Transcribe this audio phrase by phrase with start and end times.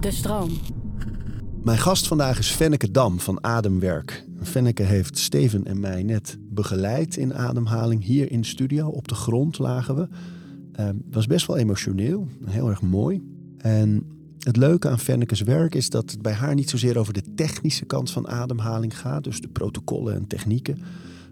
[0.00, 0.50] De stroom.
[1.62, 4.24] Mijn gast vandaag is Fenneke Dam van Ademwerk.
[4.42, 8.88] Fenneke heeft Steven en mij net begeleid in ademhaling hier in de studio.
[8.88, 10.08] Op de grond lagen we.
[10.72, 13.22] Het was best wel emotioneel, heel erg mooi.
[13.58, 14.04] En
[14.38, 17.84] het leuke aan Fenneke's werk is dat het bij haar niet zozeer over de technische
[17.84, 20.78] kant van ademhaling gaat, dus de protocollen en technieken,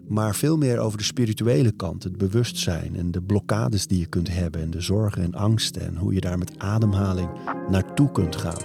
[0.09, 4.29] maar veel meer over de spirituele kant, het bewustzijn en de blokkades die je kunt
[4.29, 7.29] hebben en de zorgen en angsten en hoe je daar met ademhaling
[7.69, 8.61] naartoe kunt gaan.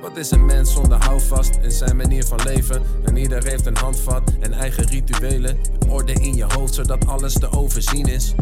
[0.00, 2.82] Wat is een mens zonder houvast in zijn manier van leven?
[3.04, 5.58] En ieder heeft een handvat en eigen rituelen.
[5.88, 8.34] Orde in je hoofd zodat alles te overzien is.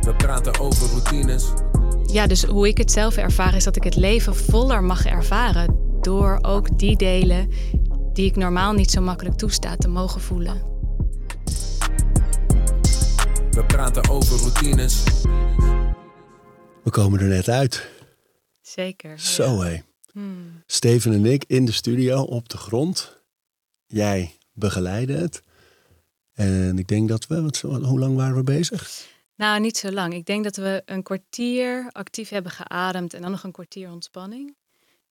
[0.00, 1.52] We praten over routines.
[2.06, 5.76] Ja, dus hoe ik het zelf ervaar is dat ik het leven voller mag ervaren.
[6.00, 7.48] Door ook die delen
[8.12, 10.71] die ik normaal niet zo makkelijk toesta te mogen voelen.
[13.52, 15.02] We praten over routines.
[16.82, 17.88] We komen er net uit.
[18.60, 19.20] Zeker.
[19.20, 19.82] Zo hé.
[20.12, 20.62] Hmm.
[20.66, 23.22] Steven en ik in de studio op de grond.
[23.86, 25.42] Jij begeleidde het.
[26.32, 29.06] En ik denk dat we, wat, hoe lang waren we bezig?
[29.36, 30.14] Nou, niet zo lang.
[30.14, 34.56] Ik denk dat we een kwartier actief hebben geademd en dan nog een kwartier ontspanning.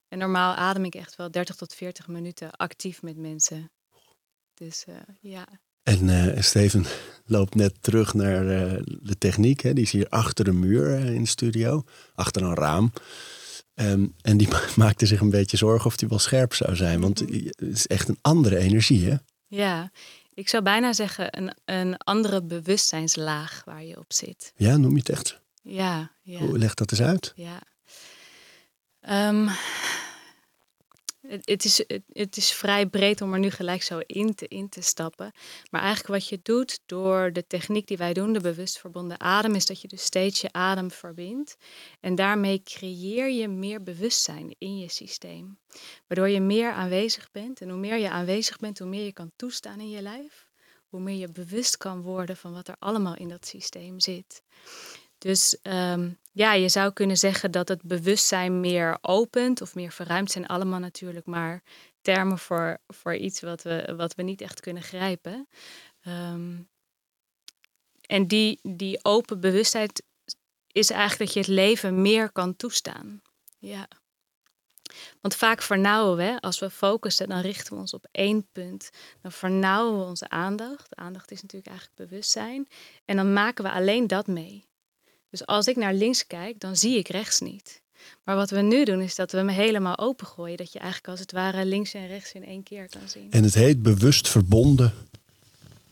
[0.08, 3.70] En normaal adem ik echt wel 30 tot 40 minuten actief met mensen.
[4.54, 5.48] Dus uh, ja.
[5.82, 6.86] En uh, Steven
[7.24, 9.60] loopt net terug naar uh, de techniek.
[9.60, 9.72] Hè?
[9.72, 12.92] Die is hier achter de muur in de studio, achter een raam.
[13.74, 17.00] Um, en die maakte zich een beetje zorgen of hij wel scherp zou zijn.
[17.00, 19.16] Want het is echt een andere energie, hè?
[19.46, 19.90] Ja,
[20.34, 24.52] ik zou bijna zeggen een, een andere bewustzijnslaag waar je op zit.
[24.56, 25.40] Ja, noem je het echt?
[25.62, 26.10] Ja.
[26.22, 26.38] ja.
[26.38, 27.32] Hoe legt dat eens uit?
[27.36, 27.60] Ja.
[29.28, 29.48] Um,
[31.26, 34.80] het, is, het, is vrij breed om er nu gelijk zo in te, in te
[34.80, 35.32] stappen.
[35.70, 39.54] Maar eigenlijk wat je doet door de techniek die wij doen, de bewust verbonden adem,
[39.54, 41.56] is dat je dus steeds je adem verbindt.
[42.00, 45.58] En daarmee creëer je meer bewustzijn in je systeem.
[46.06, 47.60] Waardoor je meer aanwezig bent.
[47.60, 50.46] En hoe meer je aanwezig bent, hoe meer je kan toestaan in je lijf.
[50.86, 54.42] Hoe meer je bewust kan worden van wat er allemaal in dat systeem zit.
[55.22, 60.30] Dus um, ja, je zou kunnen zeggen dat het bewustzijn meer opent of meer verruimt
[60.30, 61.62] zijn allemaal natuurlijk maar
[62.00, 65.48] termen voor, voor iets wat we, wat we niet echt kunnen grijpen.
[66.06, 66.68] Um,
[68.06, 70.02] en die, die open bewustheid
[70.66, 73.22] is eigenlijk dat je het leven meer kan toestaan.
[73.58, 73.88] Ja.
[75.20, 78.90] Want vaak vernauwen we, als we focussen, dan richten we ons op één punt.
[79.20, 80.96] Dan vernauwen we onze aandacht.
[80.96, 82.68] Aandacht is natuurlijk eigenlijk bewustzijn.
[83.04, 84.70] En dan maken we alleen dat mee.
[85.32, 87.82] Dus als ik naar links kijk, dan zie ik rechts niet.
[88.24, 90.56] Maar wat we nu doen, is dat we hem helemaal opengooien.
[90.56, 93.26] Dat je eigenlijk als het ware links en rechts in één keer kan zien.
[93.30, 94.92] En het heet bewust verbonden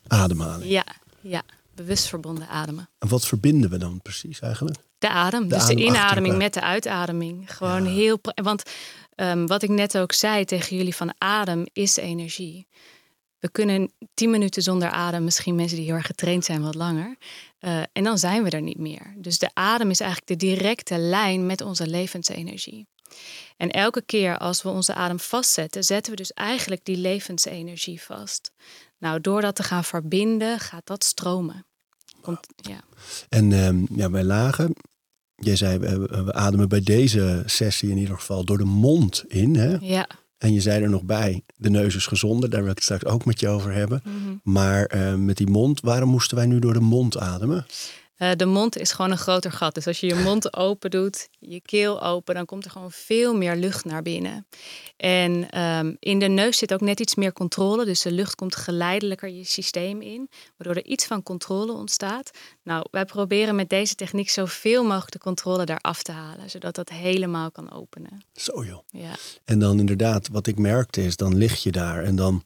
[0.07, 0.71] ademhaling.
[0.71, 0.85] Ja,
[1.21, 1.43] ja,
[1.75, 2.89] bewust verbonden ademen.
[2.99, 4.77] En wat verbinden we dan precies eigenlijk?
[4.97, 5.47] De adem.
[5.47, 7.55] dus de inademing met de uitademing.
[7.55, 8.19] Gewoon heel.
[8.21, 8.63] Want
[9.15, 12.67] um, wat ik net ook zei tegen jullie van adem is energie.
[13.41, 17.17] We kunnen tien minuten zonder adem, misschien mensen die heel erg getraind zijn, wat langer.
[17.59, 19.13] Uh, en dan zijn we er niet meer.
[19.17, 22.87] Dus de adem is eigenlijk de directe lijn met onze levensenergie.
[23.57, 28.51] En elke keer als we onze adem vastzetten, zetten we dus eigenlijk die levensenergie vast.
[28.97, 31.65] Nou, door dat te gaan verbinden, gaat dat stromen.
[32.21, 32.79] Komt, ja.
[33.29, 34.73] En um, ja, bij lagen,
[35.35, 39.55] jij zei, we, we, ademen bij deze sessie in ieder geval door de mond in.
[39.55, 39.77] Hè?
[39.79, 40.07] Ja.
[40.41, 43.05] En je zei er nog bij, de neus is gezonder, daar wil ik het straks
[43.05, 44.01] ook met je over hebben.
[44.03, 44.35] Mhm.
[44.43, 47.65] Maar uh, met die mond, waarom moesten wij nu door de mond ademen?
[48.21, 49.73] Uh, de mond is gewoon een groter gat.
[49.73, 53.35] Dus als je je mond open doet, je keel open, dan komt er gewoon veel
[53.35, 54.47] meer lucht naar binnen.
[54.97, 57.85] En um, in de neus zit ook net iets meer controle.
[57.85, 62.31] Dus de lucht komt geleidelijker je systeem in, waardoor er iets van controle ontstaat.
[62.63, 66.89] Nou, wij proberen met deze techniek zoveel mogelijk de controle daaraf te halen, zodat dat
[66.89, 68.25] helemaal kan openen.
[68.33, 68.83] Zo joh.
[68.87, 69.15] Ja.
[69.45, 72.41] En dan inderdaad, wat ik merkte is, dan lig je daar en dan.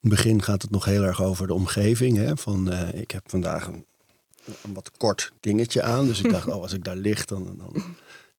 [0.00, 2.16] In het begin gaat het nog heel erg over de omgeving.
[2.16, 2.36] Hè?
[2.36, 3.86] Van, uh, ik heb vandaag een
[4.62, 6.06] een wat kort dingetje aan.
[6.06, 7.84] Dus ik dacht, oh, als ik daar lig, dan, dan,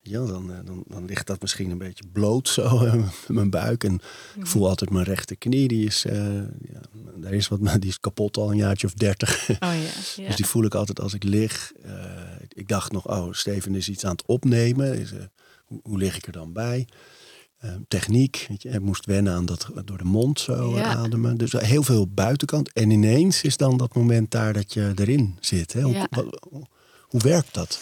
[0.02, 3.84] ja, dan, eh, dan, dan ligt dat misschien een beetje bloot zo in mijn buik.
[3.84, 4.02] En
[4.36, 6.14] ik voel altijd mijn rechterknie, die is, uh,
[6.72, 6.82] ja,
[7.16, 9.50] daar is wat, die is kapot al een jaartje of dertig.
[9.50, 9.74] Oh, ja,
[10.16, 10.26] ja.
[10.28, 11.72] Dus die voel ik altijd als ik lig.
[11.86, 11.94] Uh,
[12.50, 15.00] ik dacht nog, oh, Steven is iets aan het opnemen.
[15.00, 15.14] Is,
[15.66, 16.88] hoe, hoe lig ik er dan bij?
[17.66, 18.46] Uh, techniek.
[18.50, 20.96] Weet je, hij moest wennen aan dat door de mond zo ja.
[20.96, 21.38] ademen.
[21.38, 22.74] Dus heel veel buitenkant.
[22.74, 25.74] En ineens is dan dat moment daar dat je erin zit.
[25.74, 25.82] Hè?
[25.82, 26.08] Hoe, Ja.
[26.50, 26.66] hoe,
[27.02, 27.80] hoe, werkt dat?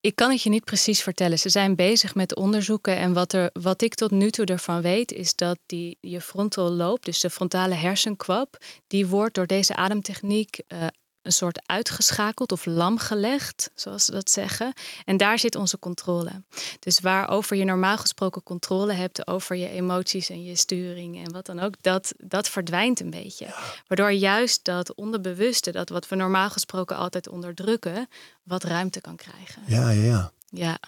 [0.00, 1.38] Ik kan het je niet precies vertellen.
[1.38, 2.96] Ze zijn bezig met onderzoeken.
[2.96, 6.70] En wat, er, wat ik tot nu toe ervan weet, is dat die, je frontal
[6.70, 10.86] loop, dus de frontale hersenkwap, die wordt door deze ademtechniek uh,
[11.24, 14.72] een soort uitgeschakeld of lam gelegd, zoals ze dat zeggen.
[15.04, 16.42] En daar zit onze controle.
[16.78, 21.46] Dus waarover je normaal gesproken controle hebt over je emoties en je sturing en wat
[21.46, 23.46] dan ook, dat, dat verdwijnt een beetje.
[23.86, 28.08] Waardoor juist dat onderbewuste, dat wat we normaal gesproken altijd onderdrukken,
[28.42, 29.62] wat ruimte kan krijgen.
[29.66, 30.32] Ja, ja, ja.
[30.48, 30.78] Ja.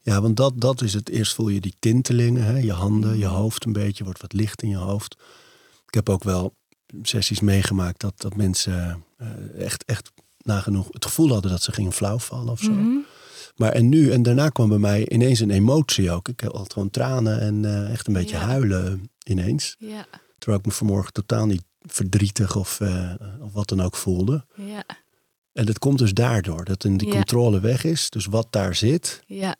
[0.00, 1.08] Ja, want dat, dat is het.
[1.08, 2.58] Eerst voel je die tintelingen, hè?
[2.58, 5.16] je handen, je hoofd een beetje, wordt wat licht in je hoofd.
[5.86, 6.54] Ik heb ook wel
[7.02, 9.28] sessies meegemaakt dat, dat mensen uh,
[9.64, 12.70] echt, echt nagenoeg het gevoel hadden dat ze gingen flauwvallen of zo.
[12.72, 12.98] Mhm.
[13.56, 16.28] Maar en nu, en daarna kwam bij mij ineens een emotie ook.
[16.28, 18.42] Ik had gewoon tranen en uh, echt een beetje Ja.
[18.42, 19.76] huilen ineens.
[19.78, 20.06] Ja.
[20.38, 24.44] Terwijl ik me vanmorgen totaal niet verdrietig of, uh, of wat dan ook voelde.
[24.54, 24.84] Ja.
[25.52, 28.10] En dat komt dus daardoor, dat in die controle weg is.
[28.10, 29.56] Dus wat daar zit, Ja.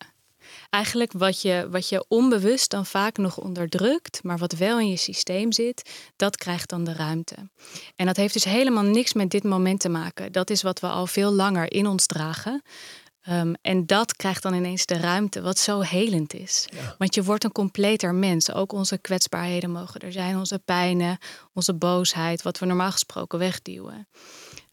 [0.70, 4.97] Eigenlijk wat je, wat je onbewust dan vaak nog onderdrukt, maar wat wel in je
[4.97, 7.37] systeem zit, dat krijgt dan de ruimte.
[7.97, 10.32] En dat heeft dus helemaal niks met dit moment te maken.
[10.32, 12.62] Dat is wat we al veel langer in ons dragen.
[13.20, 16.69] Ehm, en dat krijgt dan ineens de ruimte, wat zo helend is.
[16.73, 16.94] Ja.
[16.99, 18.52] Want je wordt een completer mens.
[18.52, 21.19] Ook onze kwetsbaarheden mogen er zijn, onze pijnen,
[21.52, 24.08] onze boosheid, wat we normaal gesproken wegduwen.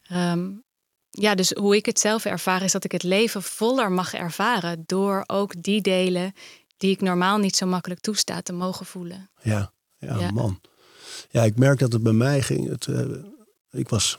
[0.02, 0.50] Ehm,
[1.10, 4.82] ja, dus hoe ik het zelf ervaar is dat ik het leven voller mag ervaren
[4.86, 6.32] door ook die delen
[6.76, 9.30] die ik normaal niet zo makkelijk toesta te mogen voelen.
[9.42, 10.30] Ja, ja, Ja.
[10.30, 10.60] man.
[11.30, 12.68] Ja, ik merk dat het bij mij ging.
[12.68, 13.04] Het, eh,
[13.70, 14.18] ik was.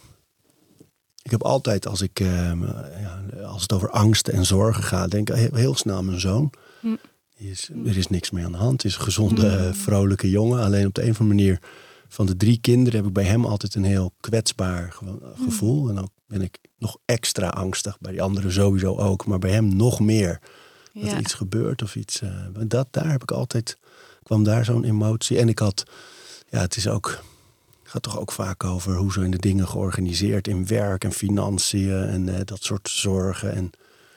[1.22, 2.52] Ik heb altijd, als, ik, eh,
[3.02, 6.54] ja, als het over angsten en zorgen gaat, denk ik heel, snel aan mijn zoon.
[6.80, 6.96] Hm.
[7.38, 8.82] Die is, er is niks mee aan de hand.
[8.84, 9.58] Het is een gezonde, Hm.
[9.68, 10.64] eh, vrolijke jongen.
[10.64, 11.60] Alleen op de een of andere manier,
[12.08, 15.44] van de drie kinderen, heb ik bij hem altijd een heel kwetsbaar Hm.
[15.44, 15.90] gevoel.
[15.90, 18.00] En dan ben ik nog extra angstig.
[18.00, 20.40] Bij die anderen sowieso ook, maar bij hem nog meer.
[20.94, 22.22] Dat Ja, er iets gebeurt of iets.
[22.22, 22.30] eh,
[22.68, 23.78] dat, daar heb ik altijd,
[24.24, 25.38] kwam daar zo'n emotie.
[25.38, 25.84] En ik had,
[26.50, 27.24] ja, het is ook,
[27.84, 32.30] gaat toch ook vaak over hoe zijn de dingen georganiseerd in werk en financiën en
[32.36, 33.70] eh, dat soort zorgen en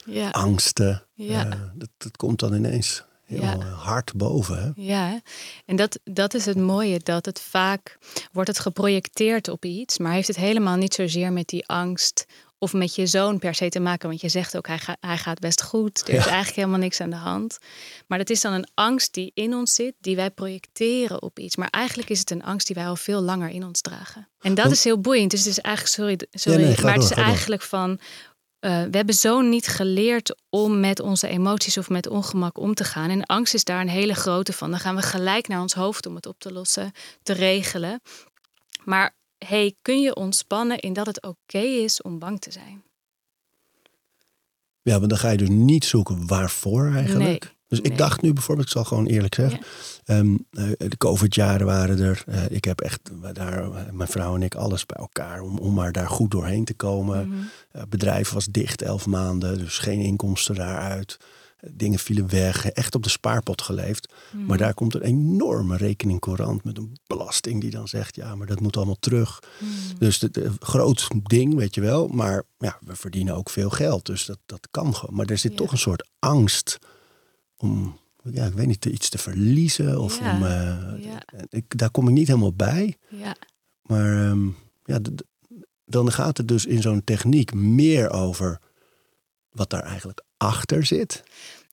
[0.06, 1.02] ja, angsten.
[1.14, 1.46] Ja.
[1.50, 3.58] Eh, dat, dat komt dan ineens heel Ja.
[3.58, 4.62] eh, hard boven.
[4.62, 4.70] Hè?
[4.82, 5.20] ja.
[5.66, 7.98] En dat, dat is het mooie, dat het vaak
[8.32, 12.26] wordt het geprojecteerd op iets, maar heeft het helemaal niet zozeer met die angst
[12.58, 14.08] of met je zoon per se te maken.
[14.08, 16.00] Want je zegt ook, hij, ga, hij gaat best goed.
[16.08, 17.58] Er is eigenlijk helemaal niks aan de hand.
[18.06, 21.56] Maar dat is dan een angst die in ons zit, die wij projecteren op iets.
[21.56, 24.28] Maar eigenlijk is het een angst die wij al veel langer in ons dragen.
[24.40, 25.30] En dat Want- is heel boeiend.
[25.30, 27.24] Dus het is eigenlijk, sorry, sorry nee, maar het is door.
[27.24, 27.98] eigenlijk van...
[28.62, 32.84] eh, we hebben zo niet geleerd om met onze emoties of met ongemak om te
[32.84, 33.10] gaan.
[33.10, 34.70] En angst is daar een hele grote van.
[34.70, 36.92] Dan gaan we gelijk naar ons hoofd om het op te lossen,
[37.22, 38.00] te regelen.
[38.84, 42.82] Maar hey, kun je ontspannen in dat het oké is om bang te zijn?
[44.82, 47.44] Ja, maar dan ga je dus niet zoeken waarvoor eigenlijk.
[47.44, 49.60] Nee, Dus ik dacht nu bijvoorbeeld, ik zal gewoon eerlijk zeggen.
[50.04, 52.22] ehm, eh, de COVID-jaren waren er.
[52.26, 53.00] Eh, ik heb echt
[53.32, 56.74] daar, mijn vrouw en ik, alles bij elkaar om, om maar daar goed doorheen te
[56.74, 57.48] komen.
[57.70, 61.16] Het bedrijf was dicht elf maanden, dus geen inkomsten daaruit.
[61.70, 64.12] Dingen vielen weg, echt op de spaarpot geleefd.
[64.32, 64.46] Mhm.
[64.46, 68.46] Maar daar komt een enorme rekening courant met een belasting die dan zegt, ja, maar
[68.46, 69.42] dat moet allemaal terug.
[69.58, 69.70] Mhm.
[69.98, 72.08] Dus het groot ding, weet je wel.
[72.08, 75.14] Maar ja, we verdienen ook veel geld, dus dat, dat kan gewoon.
[75.14, 75.56] Maar er zit Ja.
[75.56, 76.78] toch een soort angst
[77.62, 77.98] om,
[78.30, 80.00] ja, ik weet niet, iets te verliezen.
[80.00, 81.22] Of Ja, om, eh, ja.
[81.48, 82.96] ik, daar kom ik niet helemaal bij.
[83.08, 83.36] Ja,
[83.82, 84.46] Maar ehm,
[84.84, 84.98] ja,
[85.84, 88.60] dan gaat het dus in zo'n techniek meer over
[89.50, 91.22] wat daar eigenlijk achter zit.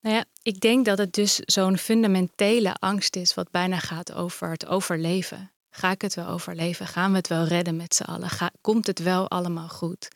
[0.00, 4.50] Nou ja, ik denk dat het dus zo'n fundamentele angst is, wat bijna gaat over
[4.50, 5.50] het overleven.
[5.70, 6.86] Ga ik het wel overleven?
[6.86, 8.30] Gaan we het wel redden met z'n allen?
[8.30, 10.08] Ga, komt het wel allemaal goed?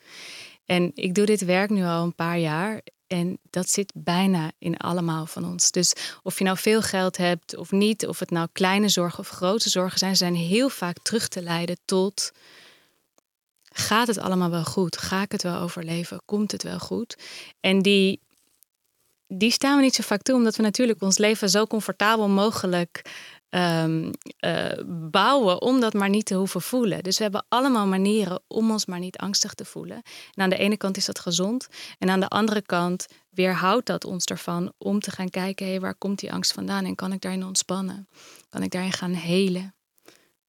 [0.65, 4.77] En ik doe dit werk nu al een paar jaar en dat zit bijna in
[4.77, 5.71] allemaal van ons.
[5.71, 5.93] Dus
[6.23, 9.69] of je nou veel geld hebt of niet, of het nou kleine zorgen of grote
[9.69, 12.31] zorgen zijn, zijn heel vaak terug te leiden tot
[13.77, 14.97] gaat het allemaal wel goed?
[14.97, 16.21] Ga ik het wel overleven?
[16.25, 17.17] Komt het wel goed?
[17.59, 18.19] En die,
[19.27, 23.01] die staan we niet zo vaak toe, omdat we natuurlijk ons leven zo comfortabel mogelijk
[23.55, 27.03] ehm, eh, bouwen om dat maar niet te hoeven voelen.
[27.03, 30.01] Dus we hebben allemaal manieren om ons maar niet angstig te voelen.
[30.33, 31.67] En aan de ene kant is dat gezond,
[31.99, 35.95] en aan de andere kant weerhoudt dat ons ervan om te gaan kijken, hé, waar
[35.95, 38.07] komt die angst vandaan en kan ik daarin ontspannen?
[38.49, 39.75] Kan ik daarin gaan helen?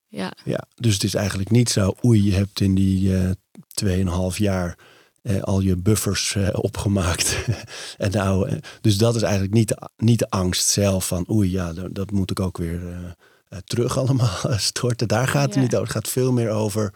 [0.08, 3.30] Ja, Ja, dus het is eigenlijk niet zo, oei, je hebt in die eh,
[3.74, 4.78] tweeënhalf jaar
[5.26, 7.46] eh, al je buffers eh, opgemaakt.
[7.96, 11.72] en nou, dus dat is eigenlijk niet de, niet de angst zelf van, oei, ja,
[11.72, 12.80] dat, moet ik ook weer
[13.64, 15.08] terug allemaal storten.
[15.08, 15.60] Daar gaat het Ja.
[15.60, 15.86] niet over.
[15.86, 16.94] Het gaat veel meer over,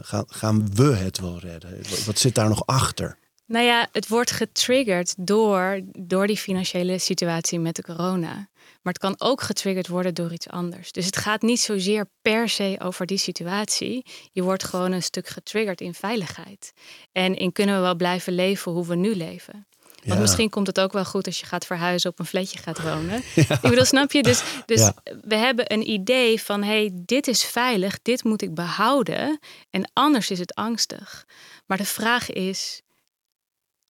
[0.00, 1.70] gaan, gaan we het wel redden?
[1.90, 3.18] Wat, wat zit daar nog achter?
[3.46, 8.48] Nou ja, het wordt getriggerd door, door die financiële situatie met de corona.
[8.82, 10.92] Maar het kan ook getriggerd worden door iets anders.
[10.92, 14.06] Dus het gaat niet zozeer per se over die situatie.
[14.32, 16.72] Je wordt gewoon een stuk getriggerd in veiligheid.
[17.12, 19.66] En in kunnen we wel blijven leven hoe we nu leven.
[20.04, 22.82] Want misschien komt het ook wel goed als je gaat verhuizen op een flatje gaat
[22.82, 23.16] wonen.
[23.34, 24.22] Ik bedoel, snap je?
[24.22, 29.38] Dus, dus we hebben een idee van, hey, dit is veilig, dit moet ik behouden.
[29.70, 31.26] En anders is het angstig.
[31.66, 32.82] Maar de vraag is,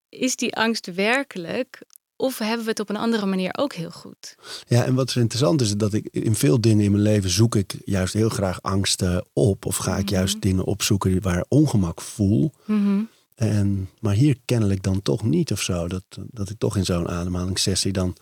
[0.08, 1.82] is die angst werkelijk?
[2.20, 4.36] Of hebben we het op een andere manier ook heel goed?
[4.66, 7.54] Ja, en wat is interessant is dat ik in veel dingen in mijn leven zoek
[7.54, 9.66] ik juist heel graag angsten op.
[9.66, 10.14] Of ga ik mhm.
[10.14, 12.52] juist dingen opzoeken waar ongemak voel.
[12.64, 13.08] Mm
[13.40, 15.88] en, maar hier kennelijk dan toch niet of zo.
[15.88, 18.16] Dat, dat ik toch in zo'n ademhalingssessie dan...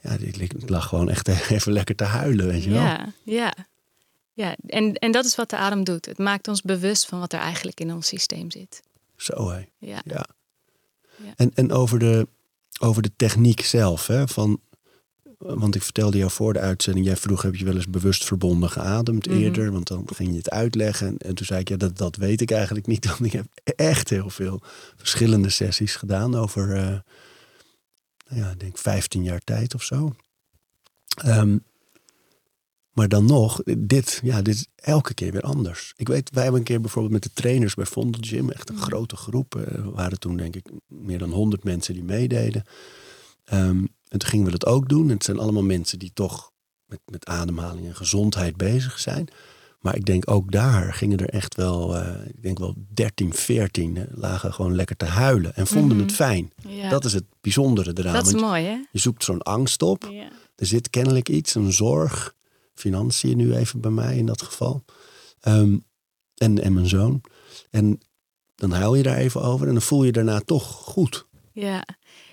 [0.00, 2.82] Ja, ik, lag gewoon echt even lekker te huilen, weet je wel.
[2.82, 3.54] Ja, ja.
[4.32, 4.56] ja.
[4.66, 6.06] En, en dat is wat de adem doet.
[6.06, 8.82] Het maakt ons bewust van wat er eigenlijk in ons systeem zit.
[9.16, 9.64] Zo hé.
[9.78, 10.02] Ja.
[10.04, 10.26] ja.
[11.36, 12.26] En, en over, de,
[12.82, 14.60] over de techniek zelf, hè, van
[15.38, 18.70] want ik vertelde jou voor de uitzending, jij vroeg heb je wel eens bewust verbonden
[18.70, 19.36] geademd mhm.
[19.36, 21.18] eerder, want dan ging je het uitleggen.
[21.18, 24.10] En, toen zei ik, ja, dat, dat weet ik eigenlijk niet, want ik heb echt
[24.10, 24.60] heel veel
[24.96, 26.82] verschillende sessies gedaan over, uh,
[28.28, 30.14] nou ja, ik denk 15 jaar tijd of zo.
[31.16, 31.58] Ehm,
[32.92, 35.92] maar dan nog, dit, ja, dit is elke keer weer anders.
[35.96, 38.74] Ik weet, wij hebben een keer bijvoorbeeld met de trainers bij Vondel Gym, echt een
[38.74, 38.84] mhm.
[38.84, 39.54] grote groep.
[39.54, 42.64] Er eh, waren toen denk ik meer dan 100 mensen die meededen.
[43.52, 45.08] Um, en toen gingen we dat ook doen.
[45.08, 46.50] En het zijn allemaal mensen die toch
[46.86, 49.28] met, met ademhaling en gezondheid bezig zijn.
[49.80, 53.96] Maar ik denk ook daar gingen er echt wel, uh, ik denk wel 13, 14
[53.96, 56.14] uh, lagen gewoon lekker te huilen en vonden het mhm.
[56.14, 56.52] fijn.
[56.90, 58.14] Dat is het bijzondere eraan.
[58.14, 58.76] Dat is mooi hè?
[58.90, 60.08] Je zoekt zo'n angst op.
[60.10, 60.28] Ja.
[60.56, 62.34] Er zit kennelijk iets, een zorg,
[62.82, 64.84] financiën nu even bij mij in dat geval.
[65.40, 65.78] Ehm,
[66.34, 67.20] en, en mijn zoon.
[67.70, 68.00] En
[68.54, 71.26] dan huil je daar even over en dan voel je daarna toch goed.
[71.52, 71.84] Ja,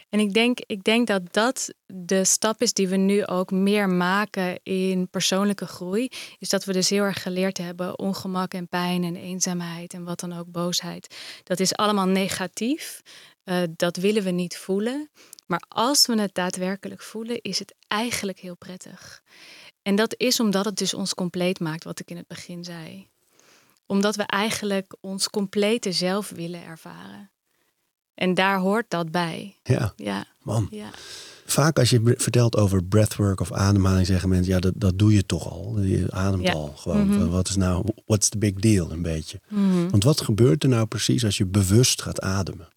[0.09, 3.89] en ik denk, ik denk dat dat de stap is die we nu ook meer
[3.89, 6.09] maken in persoonlijke groei.
[6.37, 10.19] Is dat we dus heel erg geleerd hebben ongemak en pijn en eenzaamheid en wat
[10.19, 11.15] dan ook, boosheid.
[11.43, 13.01] Dat is allemaal negatief.
[13.45, 15.09] Uh, dat willen we niet voelen.
[15.45, 19.21] Maar als we het daadwerkelijk voelen, is het eigenlijk heel prettig.
[19.89, 23.07] En dat is omdat het dus ons compleet maakt, wat ik in het begin zei.
[23.85, 27.29] Omdat we eigenlijk ons complete zelf willen ervaren.
[28.13, 29.55] En daar hoort dat bij.
[29.63, 30.25] Ja, ja.
[30.41, 30.67] man.
[30.71, 30.89] Ja.
[31.45, 35.25] Vaak als je vertelt over breathwork of ademhaling, zeggen mensen, ja, dat, dat doe je
[35.25, 35.79] toch al.
[35.79, 37.07] Je ademt al gewoon.
[37.07, 37.27] Mhm.
[37.29, 39.41] Wat is nou, what's the big deal, een beetje.
[39.47, 39.89] Mhm.
[39.89, 42.67] Want wat gebeurt er nou precies als je bewust gaat ademen?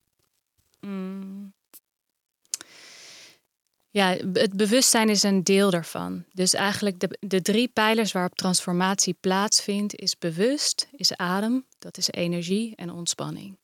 [3.92, 6.24] Ja, het bewustzijn is een deel daarvan.
[6.32, 12.10] Dus eigenlijk de, de drie pijlers waarop transformatie plaatsvindt, is bewust, is adem, dat is
[12.10, 13.58] energie en ontspanning.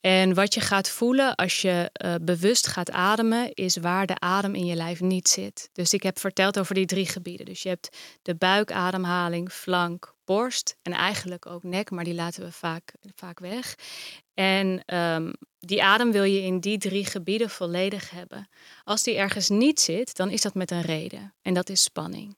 [0.00, 4.54] En wat je gaat voelen als je uh, bewust gaat ademen, is waar de adem
[4.54, 5.68] in je lijf niet zit.
[5.72, 7.46] Dus ik heb verteld over die drie gebieden.
[7.46, 12.52] Dus je hebt de buikademhaling, flank, borst en eigenlijk ook nek, maar die laten we
[12.52, 13.74] vaak, vaak weg.
[14.34, 15.32] En um,
[15.66, 18.48] die adem wil je in die drie gebieden volledig hebben.
[18.84, 21.34] Als die ergens niet zit, dan is dat met een reden.
[21.42, 22.36] En dat is spanning.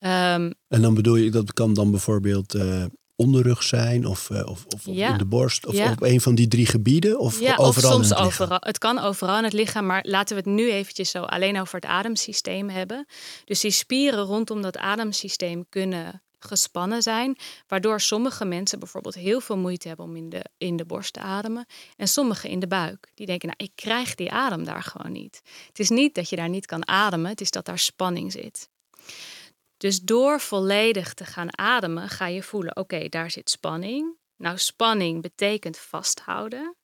[0.00, 2.84] Um, en dan bedoel je, dat kan dan bijvoorbeeld uh,
[3.16, 6.66] onderrug zijn of, uh, of, of in de borst of op een van die drie
[6.66, 8.58] gebieden of ja, overal of soms het overal.
[8.60, 11.74] Het kan overal in het lichaam, maar laten we het nu eventjes zo alleen over
[11.74, 13.06] het ademsysteem hebben.
[13.44, 19.58] Dus die spieren rondom dat ademsysteem kunnen gespannen zijn, waardoor sommige mensen bijvoorbeeld heel veel
[19.58, 21.66] moeite hebben om in de, in de borst te ademen
[21.96, 23.10] en sommige in de buik.
[23.14, 25.42] Die denken, nou, ik krijg die adem daar gewoon niet.
[25.66, 28.68] Het is niet dat je daar niet kan ademen, het is dat daar spanning zit.
[29.76, 34.16] Dus door volledig te gaan ademen, ga je voelen: oké, daar zit spanning.
[34.36, 36.76] Nou, spanning betekent vasthouden.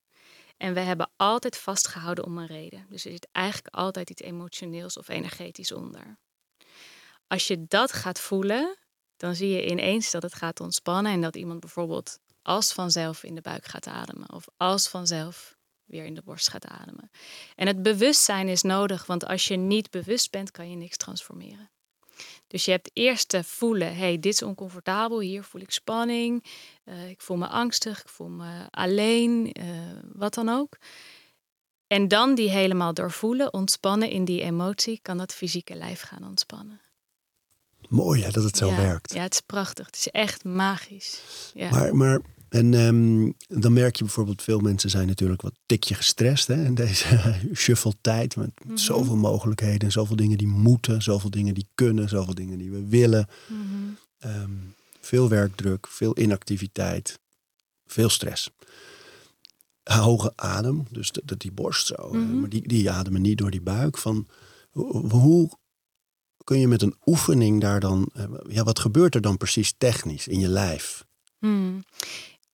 [0.56, 2.86] En we hebben altijd vastgehouden om een reden.
[2.88, 6.18] Dus er zit eigenlijk altijd iets emotioneels of energetisch onder.
[7.26, 8.78] Als je dat gaat voelen,
[9.16, 13.34] dan zie je ineens dat het gaat ontspannen en dat iemand bijvoorbeeld als vanzelf in
[13.34, 17.10] de buik gaat ademen of als vanzelf weer in de borst gaat ademen.
[17.54, 21.70] En het bewustzijn is nodig, want als je niet bewust bent, kan je niks transformeren.
[22.46, 26.44] Dus je hebt eerst te voelen, hey, dit is oncomfortabel, hier voel ik spanning,
[26.84, 30.78] uh, ik voel me angstig, ik voel me alleen, uh, wat dan ook.
[31.86, 36.80] En dan die helemaal doorvoelen, ontspannen in die emotie, kan dat fysieke lijf gaan ontspannen.
[37.94, 39.14] Mooi hè, dat het zo werkt.
[39.14, 39.86] Ja, het is prachtig.
[39.86, 41.20] Het is echt magisch.
[41.54, 41.70] Ja.
[41.70, 46.46] Maar, maar en ehm, dan merk je bijvoorbeeld, veel mensen zijn natuurlijk wat tikje gestrest
[46.46, 48.36] hè, in deze shuffle-tijd.
[48.36, 52.58] Met mm zoveel mogelijkheden, en zoveel dingen die moeten, zoveel dingen die kunnen, zoveel dingen
[52.58, 53.28] die we willen.
[53.46, 53.58] Mhm.
[54.18, 54.50] Ehm,
[55.00, 57.18] veel werkdruk, veel inactiviteit,
[57.86, 58.50] veel stress.
[59.84, 62.40] hoge adem, dus dat, die borst zo, Mhm.
[62.40, 63.98] maar die, die ademen niet door die buik.
[63.98, 64.26] Van,
[65.10, 65.50] hoe
[66.44, 70.28] kun je met een oefening daar dan, eh, ja, wat gebeurt er dan precies technisch
[70.28, 71.04] in je lijf?
[71.38, 71.84] Hmm.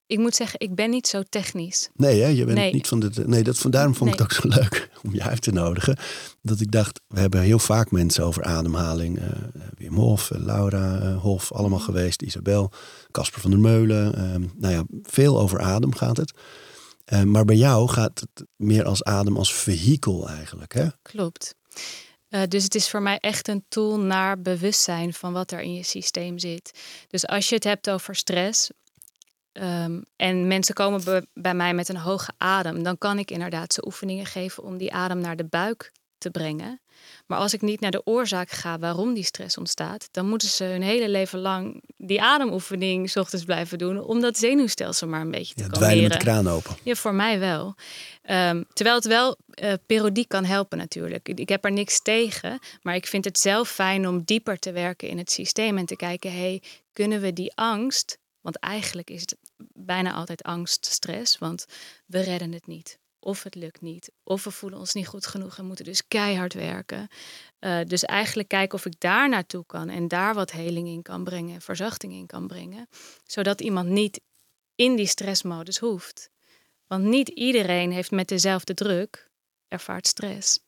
[0.07, 1.89] Ik moet zeggen, ik ben niet zo technisch.
[1.95, 2.27] Nee, hè?
[2.29, 2.73] je bent Nee.
[2.73, 3.11] niet van de.
[3.27, 5.97] Nee, dat, daarom vond ik het ook zo leuk om je uit te nodigen.
[6.43, 9.19] Dat ik dacht, we hebben heel vaak mensen over ademhaling.
[9.19, 9.29] eh,
[9.77, 11.87] Wim Hof, eh, Laura eh, Hof, allemaal Mhm.
[11.87, 12.23] geweest.
[12.23, 12.73] Isabel,
[13.11, 14.15] Casper van der Meulen.
[14.15, 16.33] ehm, nou ja, veel over adem gaat het.
[17.05, 20.75] Eh, maar bij jou gaat het meer als adem als vehikel eigenlijk.
[20.75, 20.87] Hè?
[21.03, 21.55] Klopt.
[22.31, 25.75] Eh, dus het is voor mij echt een tool naar bewustzijn van wat er in
[25.75, 26.79] je systeem zit.
[27.09, 28.71] Dus als je het hebt over stress
[29.53, 33.87] ehm, en mensen komen bij mij met een hoge adem, dan kan ik inderdaad ze
[33.87, 36.81] oefeningen geven om die adem naar de buik te brengen.
[37.27, 40.65] Maar als ik niet naar de oorzaak ga waarom die stress ontstaat, dan moeten ze
[40.65, 45.31] hun hele leven lang die ademoefening 's ochtends blijven doen om dat zenuwstelsel maar een
[45.31, 46.03] beetje te Ja, kalmeren.
[46.03, 46.77] met de kraan open.
[46.83, 47.75] Ja, voor mij wel.
[48.23, 51.29] Ehm, terwijl het wel eh periodiek kan helpen natuurlijk.
[51.29, 54.73] Ik ik heb er niks tegen, maar ik vind het zelf fijn om dieper te
[54.73, 56.63] werken in het systeem en te kijken, hey,
[56.93, 59.37] kunnen we die angst, want eigenlijk is het
[59.75, 61.67] bijna altijd angst, stress, want
[62.07, 62.99] we redden het niet.
[63.21, 66.55] Of het lukt niet, of we voelen ons niet goed genoeg en moeten dus keihard
[66.55, 67.09] werken.
[67.59, 71.25] Eh, dus eigenlijk kijken of ik daar naartoe kan en daar wat heling in kan
[71.25, 72.89] brengen en verzachting in kan brengen,
[73.27, 74.21] zodat iemand niet
[74.75, 76.31] in die stressmodus hoeft.
[76.87, 79.31] Want niet iedereen heeft met dezelfde druk
[79.69, 80.59] ervaart stress.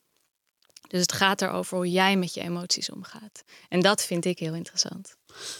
[0.87, 3.43] Dus het gaat erover hoe jij met je emoties omgaat.
[3.69, 5.15] En dat vind ik heel interessant.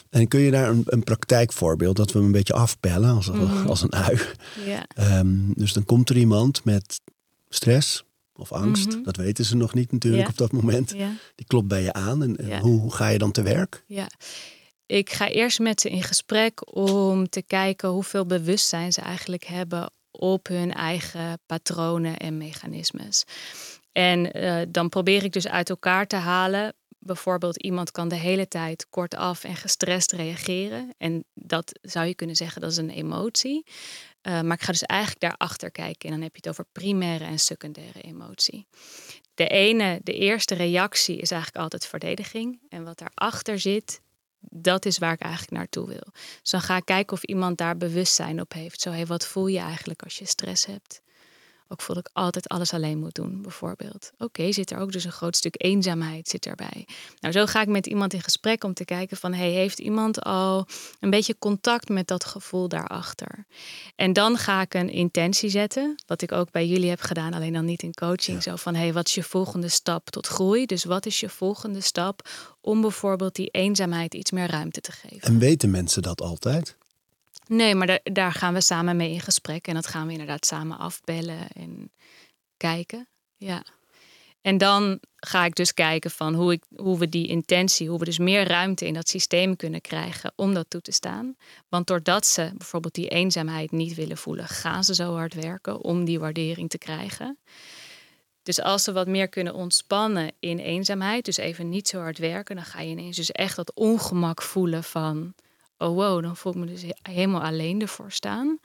[0.10, 3.68] En kun je daar een, een praktijkvoorbeeld dat we hem een beetje afpellen als, Mhm.
[3.68, 4.20] als een ui?
[4.66, 4.86] Ja.
[4.96, 7.02] Ehm, dus dan komt er iemand met
[7.50, 8.04] stress
[8.36, 8.88] of angst.
[8.88, 9.04] Mhm.
[9.04, 10.90] Dat weten ze nog niet natuurlijk op dat moment.
[11.36, 12.24] Die klopt bij je aan.
[12.24, 13.84] En, hoe, hoe ga je dan te werk?
[13.88, 14.08] Ja.
[14.86, 19.92] Ik ga eerst met ze in gesprek om te kijken hoeveel bewustzijn ze eigenlijk hebben
[20.12, 23.24] op hun eigen patronen en mechanismes.
[23.92, 26.74] En eh, dan probeer ik dus uit elkaar te halen.
[27.06, 30.94] Bijvoorbeeld, iemand kan de hele tijd kortaf en gestrest reageren.
[30.98, 33.66] En dat zou je kunnen zeggen, dat is een emotie.
[34.22, 36.10] Eh, maar ik ga dus eigenlijk daarachter kijken.
[36.10, 38.68] En dan heb je het over primaire en secundaire emotie.
[39.34, 42.60] De ene, de eerste reactie is eigenlijk altijd verdediging.
[42.70, 44.02] En wat daarachter zit,
[44.40, 46.08] dat is waar ik eigenlijk naartoe wil.
[46.42, 48.82] Dus dan ga ik kijken of iemand daar bewustzijn op heeft.
[48.82, 51.02] Zo, hey, wat voel je eigenlijk als je stress hebt?
[51.74, 54.12] Ook voel ik altijd alles alleen moet doen, bijvoorbeeld.
[54.18, 56.88] Oké, zit er ook dus een groot stuk eenzaamheid zit erbij.
[57.20, 59.34] Nou, zo ga ik met iemand in gesprek om te kijken van...
[59.34, 60.68] Hey, heeft iemand al
[61.00, 63.46] een beetje contact met dat gevoel daarachter?
[63.96, 67.34] En dan ga ik een intentie zetten, wat ik ook bij jullie heb gedaan...
[67.34, 68.44] alleen dan niet in coaching.
[68.44, 70.66] Zo van, hey, wat is je volgende stap tot groei?
[70.66, 72.30] Dus wat is je volgende stap
[72.62, 75.22] om bijvoorbeeld die eenzaamheid iets meer ruimte te geven?
[75.22, 76.76] En weten mensen dat altijd?
[77.54, 79.68] Nee, maar daar, daar gaan we samen mee in gesprek.
[79.68, 81.92] En dat gaan we inderdaad samen afbellen en
[82.58, 83.08] kijken.
[83.38, 83.64] Ja.
[84.42, 88.06] En dan ga ik dus kijken van hoe, ik, hoe we die intentie, hoe we
[88.06, 91.36] dus meer ruimte in dat systeem kunnen krijgen om dat toe te staan.
[91.70, 96.06] Want doordat ze bijvoorbeeld die eenzaamheid niet willen voelen, gaan ze zo hard werken om
[96.06, 97.38] die waardering te krijgen.
[98.44, 102.56] Dus als ze wat meer kunnen ontspannen in eenzaamheid, dus even niet zo hard werken,
[102.56, 105.34] dan ga je ineens dus echt dat ongemak voelen van,
[105.78, 108.60] oh wow, dan voel ik me dus he- helemaal alleen ervoor staan.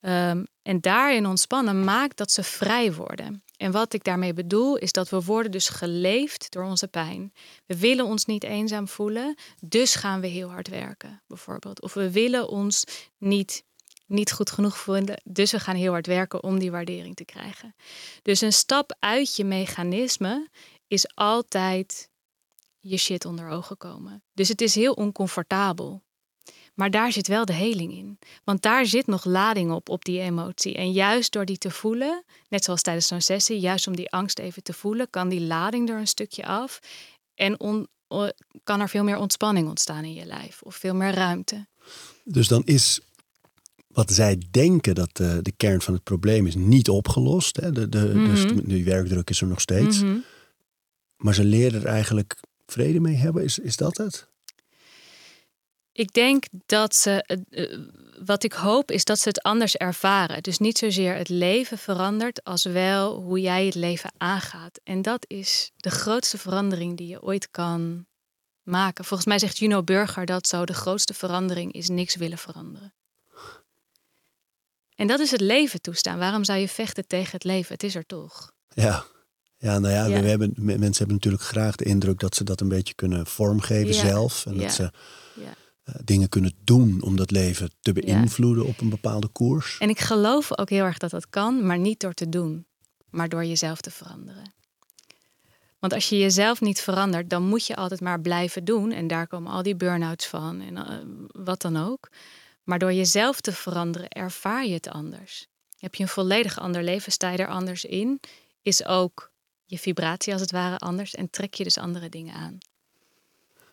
[0.00, 3.42] Ehm, en daarin ontspannen maakt dat ze vrij worden.
[3.56, 7.32] En wat ik daarmee bedoel, is dat we worden dus geleefd door onze pijn.
[7.66, 11.82] We willen ons niet eenzaam voelen, dus gaan we heel hard werken, bijvoorbeeld.
[11.82, 12.84] Of we willen ons
[13.18, 13.64] niet,
[14.06, 17.74] niet goed genoeg voelen, dus we gaan heel hard werken om die waardering te krijgen.
[18.22, 20.48] Dus een stap uit je mechanisme
[20.86, 22.10] is altijd
[22.80, 24.22] je shit onder ogen komen.
[24.32, 26.02] Dus het is heel oncomfortabel.
[26.78, 28.18] Maar daar zit wel de heling in.
[28.44, 30.74] Want daar zit nog lading op, op die emotie.
[30.74, 34.38] En juist door die te voelen, net zoals tijdens zo'n sessie, juist om die angst
[34.38, 36.80] even te voelen, kan die lading er een stukje af.
[37.34, 37.88] En on-
[38.64, 40.62] kan er veel meer ontspanning ontstaan in je lijf.
[40.62, 41.66] Of veel meer ruimte.
[42.24, 43.00] Dus dan is
[43.86, 47.56] wat zij denken dat eh, de kern van het probleem is niet opgelost.
[47.56, 47.72] Hè?
[47.72, 50.02] De, de, dus de- die werkdruk is er nog steeds.
[50.02, 50.16] Mhm.
[51.16, 53.44] Maar ze leren er eigenlijk vrede mee hebben.
[53.44, 54.28] Is, is dat het?
[55.98, 57.78] Ik denk dat ze, eh,
[58.24, 60.42] wat ik hoop, is dat ze het anders ervaren.
[60.42, 64.80] Dus niet zozeer het leven verandert, als wel hoe jij het leven aangaat.
[64.84, 68.06] En dat is de grootste verandering die je ooit kan
[68.62, 69.04] maken.
[69.04, 72.94] Volgens mij zegt Juno Burger dat zo de grootste verandering is niks willen veranderen.
[74.94, 76.18] En dat is het leven toestaan.
[76.18, 77.72] Waarom zou je vechten tegen het leven?
[77.72, 78.52] Het is er toch.
[78.68, 79.04] Ja.
[79.56, 80.20] Ja, nou ja, Ja.
[80.20, 83.26] We hebben, me- mensen hebben natuurlijk graag de indruk dat ze dat een beetje kunnen
[83.26, 84.00] vormgeven Ja.
[84.06, 84.46] zelf.
[84.46, 84.60] En Ja.
[84.60, 84.82] dat ze
[85.34, 85.54] Ja.
[86.04, 89.78] Dingen kunnen doen om dat leven te beïnvloeden op een bepaalde koers.
[89.78, 92.66] En ik geloof ook heel erg dat dat kan, maar niet door te doen,
[93.10, 94.56] maar door jezelf te veranderen.
[95.78, 98.92] Want als je jezelf niet verandert, dan moet je altijd maar blijven doen.
[98.92, 102.08] En daar komen al die burn-outs van en uh, wat dan ook.
[102.64, 105.46] Maar door jezelf te veranderen, ervaar je het anders.
[105.78, 108.20] Heb je een volledig ander leven, sta je er anders in,
[108.62, 109.30] is ook
[109.64, 112.58] je vibratie als het ware anders en trek je dus andere dingen aan.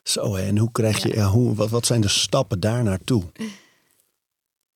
[0.08, 1.30] Zo, en hoe krijg je, ja.
[1.30, 3.24] hoe, wat, wat zijn de stappen daar naartoe?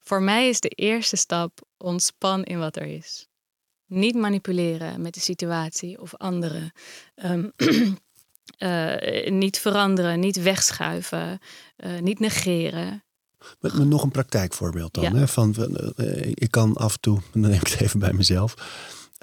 [0.08, 3.28] Voor mij is de eerste stap ontspan in wat er is.
[3.86, 6.72] Niet manipuleren met de situatie of anderen.
[7.16, 7.52] Um,
[8.60, 11.40] uh, niet veranderen, niet wegschuiven,
[11.78, 13.04] uh, niet negeren.
[13.60, 15.04] Met, met, nog een praktijkvoorbeeld dan.
[15.04, 15.14] Ja.
[15.14, 15.28] Hè?
[15.28, 15.56] Van,
[15.96, 18.56] uh, ik kan af en toe, dan neem ik het even bij mezelf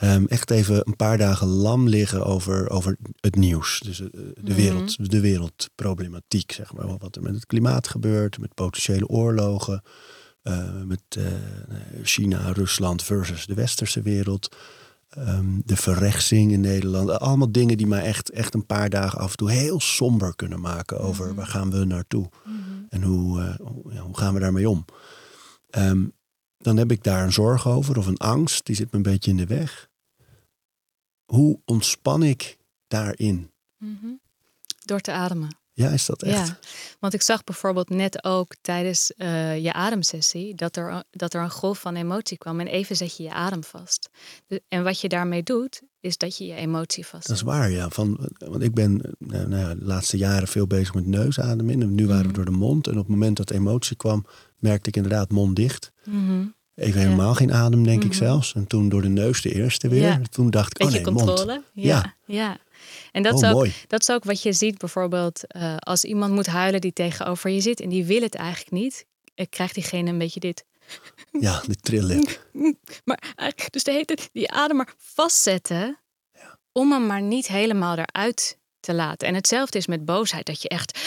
[0.03, 3.81] Um, echt even een paar dagen lam liggen over, over het nieuws.
[3.81, 4.09] Dus uh,
[4.41, 5.09] de, wereld, mm.
[5.09, 6.99] de wereldproblematiek, zeg maar.
[6.99, 9.83] Wat er met het klimaat gebeurt, met potentiële oorlogen.
[10.43, 11.25] Uh, met uh,
[12.03, 14.57] China, Rusland versus de westerse wereld.
[15.19, 17.11] Um, de verrechtsing in Nederland.
[17.11, 20.61] Allemaal dingen die mij echt, echt een paar dagen af en toe heel somber kunnen
[20.61, 21.35] maken over mm.
[21.35, 22.29] waar gaan we naartoe.
[22.45, 22.87] Mm.
[22.89, 23.41] En hoe,
[23.89, 24.85] ja, hoe gaan we daarmee om.
[25.79, 26.13] Um,
[26.67, 29.31] dan heb ik daar een zorg over of een angst, die zit me een beetje
[29.31, 29.89] in de weg.
[31.25, 33.51] Hoe ontspan ik daarin?
[33.79, 34.21] Mm -hmm.
[34.85, 35.49] Door te ademen.
[35.73, 36.47] Ja, is dat echt?
[36.47, 36.59] Ja,
[37.01, 41.51] want ik zag bijvoorbeeld net ook tijdens uh, je ademsessie dat er, dat er een
[41.51, 44.09] golf van emotie kwam en even zet je je adem vast.
[44.47, 47.27] De, en wat je daarmee doet, is dat je je emotie vast.
[47.27, 47.89] Dat is waar, ja.
[47.89, 51.83] Van, want ik ben nou, nou ja, de laatste jaren veel bezig met neusademen.
[51.83, 52.37] En nu waren we mhm.
[52.37, 52.87] door de mond.
[52.87, 54.27] En op het moment dat emotie kwam,
[54.59, 55.93] merkte ik inderdaad mond dicht.
[56.05, 58.19] Mm Even helemaal geen adem, denk ik mhm.
[58.19, 58.55] zelfs.
[58.55, 60.29] En toen door de neus de eerste weer.
[60.29, 61.53] Toen dacht ik, oh nee, controle.
[61.53, 61.65] mond.
[61.73, 62.59] Ja, ja.
[63.13, 66.33] En dat, oh, is ook, dat is ook wat je ziet bijvoorbeeld uh, als iemand
[66.33, 70.11] moet huilen die tegenover je zit en die wil het eigenlijk niet, uh, krijgt diegene
[70.11, 70.65] een beetje dit.
[71.41, 72.49] Ja, de trillip.
[73.05, 75.99] maar eigenlijk, dus de hele die adem maar vastzetten
[76.33, 76.59] ja.
[76.73, 79.29] om hem maar niet helemaal eruit te laten.
[79.29, 80.99] En hetzelfde is met boosheid, dat je echt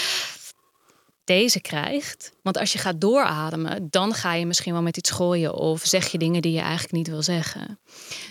[1.30, 2.32] deze krijgt.
[2.42, 6.12] Want als je gaat doorademen, dan ga je misschien wel met iets gooien of zeg
[6.12, 7.80] je dingen die je eigenlijk niet wil zeggen.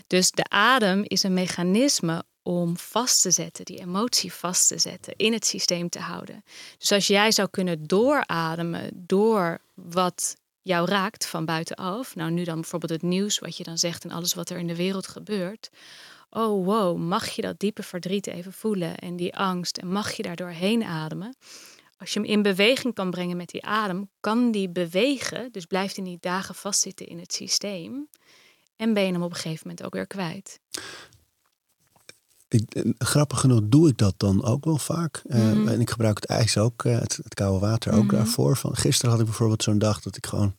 [0.06, 5.16] Dus de adem is een mechanisme om vast te zetten, die emotie vast te zetten,
[5.16, 6.44] in het systeem te houden.
[6.78, 12.61] Dus als jij zou kunnen doorademen door wat jou raakt van buitenaf, nou nu dan
[12.61, 15.70] bijvoorbeeld het nieuws, wat je dan zegt en alles wat er in de wereld gebeurt.
[16.30, 20.22] Oh wow, mag je dat diepe verdriet even voelen en die angst en mag je
[20.22, 21.37] daar doorheen ademen?
[21.98, 25.52] Als je hem in beweging kan brengen met die adem, kan die bewegen.
[25.52, 28.08] Dus blijft hij niet dagen vastzitten in het systeem.
[28.76, 30.61] En ben je hem op een gegeven moment ook weer kwijt.
[32.48, 35.22] Ik, eh, grappig genoeg doe ik dat dan ook wel vaak.
[35.26, 38.56] Mm en ik gebruik het ijs ook, eh, het, het koude water ook mm daarvoor.
[38.56, 40.54] Van, gisteren had ik bijvoorbeeld zo'n dag dat ik gewoon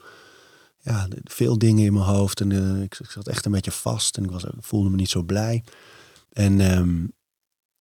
[0.80, 2.42] ja, veel dingen in mijn hoofd.
[2.42, 5.10] En uh, ik, ik, zat echt een beetje vast en ik was, voelde me niet
[5.10, 5.64] zo blij.
[6.30, 7.14] En um,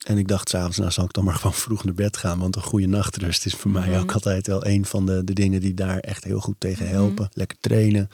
[0.05, 2.39] en ik dacht s'avonds, nou zal ik dan maar gewoon vroeg naar bed gaan.
[2.39, 3.99] Want een goede nachtrust is voor mij mhm.
[3.99, 6.93] ook altijd wel een van de, de dingen die daar echt heel goed tegen mhm.
[6.93, 7.29] helpen.
[7.33, 8.09] Lekker trainen.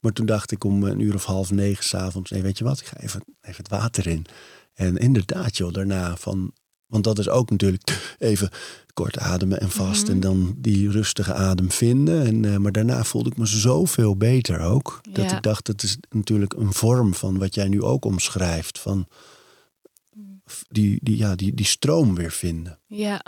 [0.00, 2.80] Maar toen dacht ik om een uur of half negen s'avonds, nee weet je wat,
[2.80, 4.26] ik ga even, even het water in.
[4.74, 6.52] En inderdaad joh, daarna van,
[6.86, 7.82] want dat is ook natuurlijk
[8.18, 8.50] even
[8.94, 10.08] kort ademen en vast.
[10.08, 10.22] En mhm.
[10.22, 12.26] dan die rustige adem vinden.
[12.26, 15.00] En, uh, maar daarna voelde ik me zoveel beter ook.
[15.10, 18.78] Dat ik dacht, het is natuurlijk een vorm van wat jij nu ook omschrijft.
[18.78, 19.06] Van
[20.68, 22.78] die, die, ja, die, die stroom weer vinden.
[22.86, 23.22] Ja.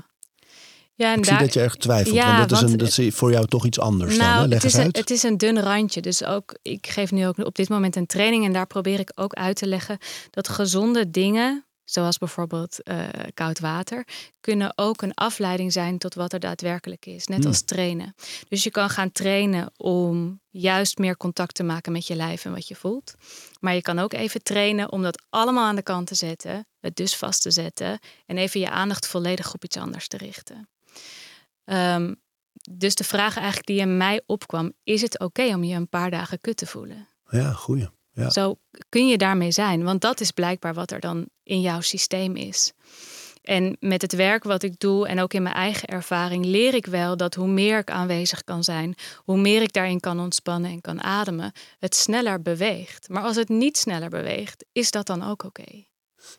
[0.96, 3.14] Ja, en ik zie dat je erg twijfelt, ja, want dat is, een, dat is
[3.14, 4.46] voor jou toch iets anders nou, dan, hè?
[4.46, 4.86] Leg het is uit.
[4.86, 7.96] Een, het is een dun randje, dus ook, ik geef nu ook op dit moment
[7.96, 9.98] een training en daar probeer ik ook uit te leggen
[10.30, 14.06] dat gezonde dingen zoals bijvoorbeeld uh, koud water,
[14.40, 17.26] kunnen ook een afleiding zijn tot wat er daadwerkelijk is.
[17.26, 17.66] Net als hmm.
[17.66, 18.14] trainen.
[18.48, 22.52] Dus je kan gaan trainen om juist meer contact te maken met je lijf en
[22.52, 23.14] wat je voelt.
[23.60, 26.96] Maar je kan ook even trainen om dat allemaal aan de kant te zetten, het
[26.96, 30.68] dus vast te zetten en even je aandacht volledig op iets anders te richten.
[31.64, 32.22] Um,
[32.70, 36.10] dus de vraag eigenlijk die in mij opkwam, is het oké om je een paar
[36.10, 37.08] dagen kut te voelen?
[37.30, 37.88] Ja, goeie.
[38.14, 38.30] Ja.
[38.30, 38.56] Zo
[38.88, 42.72] kun je daarmee zijn, want dat is blijkbaar wat er dan in jouw systeem is.
[43.42, 46.86] En met het werk wat ik doe en ook in mijn eigen ervaring leer ik
[46.86, 50.80] wel dat hoe meer ik aanwezig kan zijn, hoe meer ik daarin kan ontspannen en
[50.80, 53.08] kan ademen, het sneller beweegt.
[53.08, 55.84] Maar als het niet sneller beweegt, is dat dan ook oké?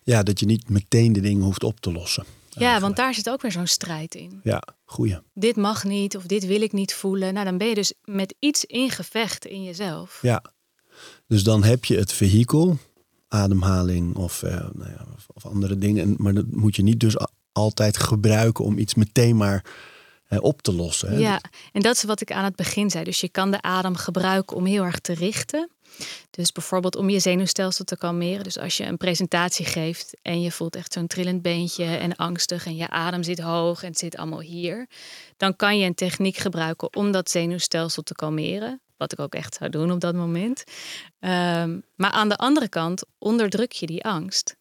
[0.03, 2.25] Ja, dat je niet meteen de dingen hoeft op te lossen.
[2.49, 4.39] Ja, want daar zit ook weer zo'n strijd in.
[4.43, 5.19] Ja, goeie.
[5.33, 7.33] Dit mag niet of dit wil ik niet voelen.
[7.33, 10.19] Nou, dan ben je dus met iets in gevecht in jezelf.
[10.21, 10.43] Ja,
[11.27, 12.77] dus dan heb je het vehikel,
[13.27, 16.15] ademhaling of, uh, nou ja, of, andere dingen.
[16.17, 17.15] Maar dat moet je niet dus
[17.51, 19.65] altijd gebruiken om iets meteen maar
[20.27, 21.19] eh, op te lossen.
[21.19, 23.03] Ja, en dat is wat ik aan het begin zei.
[23.03, 25.69] Dus je kan de adem gebruiken om heel erg te richten.
[26.29, 28.43] Dus bijvoorbeeld om je zenuwstelsel te kalmeren.
[28.43, 32.65] Dus als je een presentatie geeft en je voelt echt zo'n trillend beentje en angstig
[32.65, 34.87] en je adem zit hoog en het zit allemaal hier,
[35.37, 38.81] dan kan je een techniek gebruiken om dat zenuwstelsel te kalmeren.
[38.97, 40.63] Wat ik ook echt zou doen op dat moment.
[41.19, 44.55] Ehm, maar aan de andere kant onderdruk je die angst.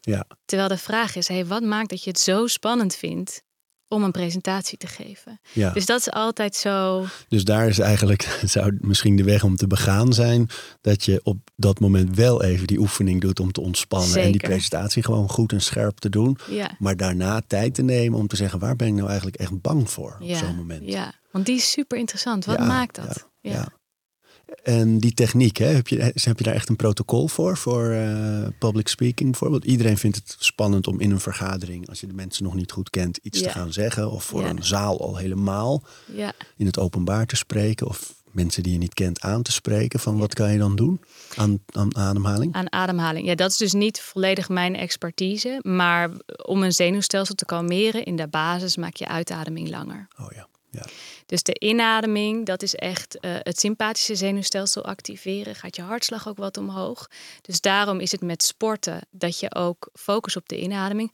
[0.00, 0.26] Ja.
[0.44, 3.42] Terwijl de vraag is: hey, wat maakt dat je het zo spannend vindt
[3.88, 5.40] om een presentatie te geven?
[5.52, 5.70] Ja.
[5.70, 7.04] Dus dat is altijd zo.
[7.28, 10.48] Dus daar is eigenlijk, zou misschien de weg om te begaan zijn,
[10.80, 14.40] dat je op dat moment wel even die oefening doet om te ontspannen en die
[14.40, 16.38] presentatie gewoon goed en scherp te doen.
[16.50, 19.60] Ja, Maar daarna tijd te nemen om te zeggen, waar ben ik nou eigenlijk echt
[19.60, 20.82] bang voor op ja, zo'n moment?
[20.84, 21.12] ja.
[21.30, 22.44] Want die is super interessant.
[22.44, 23.28] Wat maakt dat?
[23.46, 23.74] Ja, ja.
[24.62, 27.56] En die techniek, hè, heb, je, heb je daar echt een protocol voor?
[27.56, 29.64] Voor eh, public speaking bijvoorbeeld?
[29.64, 32.90] Iedereen vindt het spannend om in een vergadering, als je de mensen nog niet goed
[32.90, 34.10] kent, iets te gaan zeggen.
[34.10, 34.48] Of voor Ja.
[34.48, 35.82] een zaal al helemaal
[36.14, 36.32] ja.
[36.56, 37.86] in het openbaar te spreken.
[37.86, 40.00] Of mensen die je niet kent aan te spreken.
[40.00, 41.00] Van wat kan je dan doen
[41.36, 42.54] aan, aan ademhaling?
[42.54, 43.26] Aan ademhaling.
[43.26, 45.58] Ja, dat is dus niet volledig mijn expertise.
[45.62, 46.10] Maar
[46.44, 50.08] om een zenuwstelsel te kalmeren in de basis maak je uitademing langer.
[50.20, 50.82] Oh ja, ja.
[51.26, 55.54] Dus de inademing, dat is echt eh, het sympathische zenuwstelsel activeren.
[55.54, 57.06] Gaat je hartslag ook wat omhoog.
[57.40, 61.12] Dus daarom is het met sporten dat je ook focus op de inademing.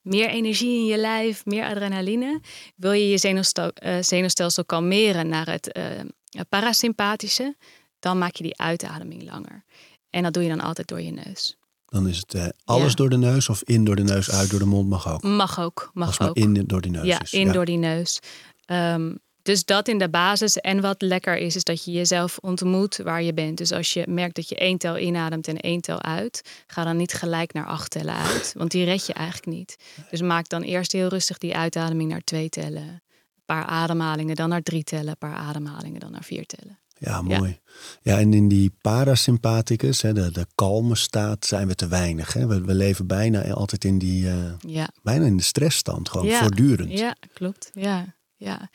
[0.00, 2.40] Meer energie in je lijf, meer adrenaline.
[2.76, 6.00] Wil je je zenuwstel- eh, zenuwstelsel kalmeren naar het eh,
[6.48, 7.56] parasympathische,
[7.98, 9.64] dan maak je die uitademing langer.
[10.10, 11.59] En dat doe je dan altijd door je neus.
[11.90, 12.96] Dan is het eh, alles Ja.
[12.96, 15.22] door de neus of in door de neus, uit door de mond mag ook.
[15.22, 16.36] Mag ook, Als mag het maar ook.
[16.36, 17.32] in door die neus ja, is.
[17.32, 18.18] in door die neus.
[18.64, 20.56] Ehm, dus dat in de basis.
[20.56, 23.58] En wat lekker is, is dat je jezelf ontmoet waar je bent.
[23.58, 26.96] Dus als je merkt dat je één tel inademt en één tel uit, ga dan
[26.96, 28.52] niet gelijk naar acht tellen uit.
[28.58, 29.76] Want die red je eigenlijk niet.
[30.10, 32.82] Dus maak dan eerst heel rustig die uitademing naar twee tellen.
[32.82, 35.08] Een paar ademhalingen, dan naar drie tellen.
[35.08, 36.78] Een paar ademhalingen, dan naar vier tellen.
[37.00, 37.58] Ja, mooi.
[38.02, 38.18] Ja.
[38.18, 42.32] en in die parasympathicus, hè, de, de kalme staat, zijn we te weinig.
[42.32, 42.46] Hè?
[42.46, 44.88] We, we leven bijna altijd in die, eh, Ja.
[45.02, 46.98] bijna in de stressstand, gewoon Ja, voortdurend.
[46.98, 47.70] Ja, klopt.
[47.74, 48.70] Ja, ja.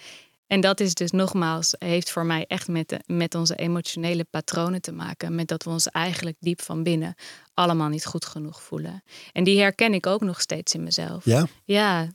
[0.48, 4.82] En dat is dus nogmaals, heeft voor mij echt met, de, met onze emotionele patronen
[4.82, 5.36] te maken.
[5.36, 7.16] Met dat we ons eigenlijk diep van binnen
[7.54, 9.04] allemaal niet goed genoeg voelen.
[9.32, 11.26] En die herken ik ook nog steeds in mezelf.
[11.26, 11.48] Ja?
[11.64, 12.08] Ja,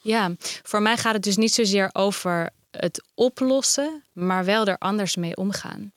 [0.00, 0.34] ja.
[0.62, 5.36] Voor mij gaat het dus niet zozeer over het oplossen, maar wel er anders mee
[5.36, 5.92] omgaan.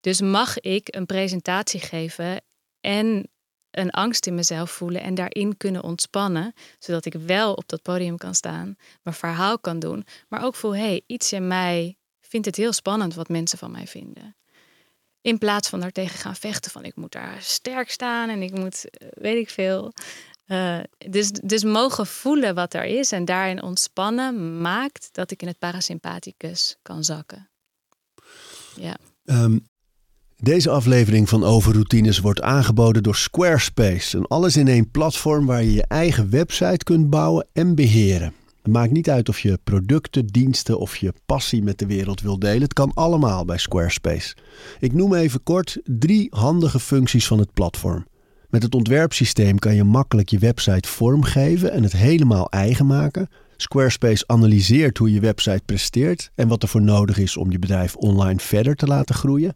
[0.00, 2.40] Dus mag ik een presentatie geven
[2.80, 3.30] en
[3.70, 8.16] een angst in mezelf voelen en daarin kunnen ontspannen, zodat ik wel op dat podium
[8.16, 12.46] kan staan, mijn verhaal kan doen, maar ook voel, hé, hey, iets in mij vindt
[12.46, 14.36] het heel spannend wat mensen van mij vinden.
[15.20, 18.90] In plaats van daartegen gaan vechten van ik moet daar sterk staan en ik moet,
[18.90, 19.92] eh, weet ik veel.
[20.46, 20.78] Uh,
[21.10, 25.58] dus, dus mogen voelen wat er is en daarin ontspannen maakt dat ik in het
[25.58, 27.48] parasympathicus kan zakken.
[28.76, 28.96] Ja.
[29.24, 29.66] Um,
[30.36, 34.16] deze aflevering van Overroutines wordt aangeboden door Squarespace.
[34.16, 38.34] Een alles in één platform waar je je eigen website kunt bouwen en beheren.
[38.62, 42.38] Het maakt niet uit of je producten, diensten of je passie met de wereld wil
[42.38, 42.62] delen.
[42.62, 44.36] Het kan allemaal bij Squarespace.
[44.80, 48.06] Ik noem even kort drie handige functies van het platform.
[48.48, 53.28] Met het ontwerpsysteem kan je makkelijk je website vormgeven en het helemaal eigen maken.
[53.56, 57.96] Squarespace analyseert hoe je website presteert en wat er voor nodig is om je bedrijf
[57.96, 59.54] online verder te laten groeien.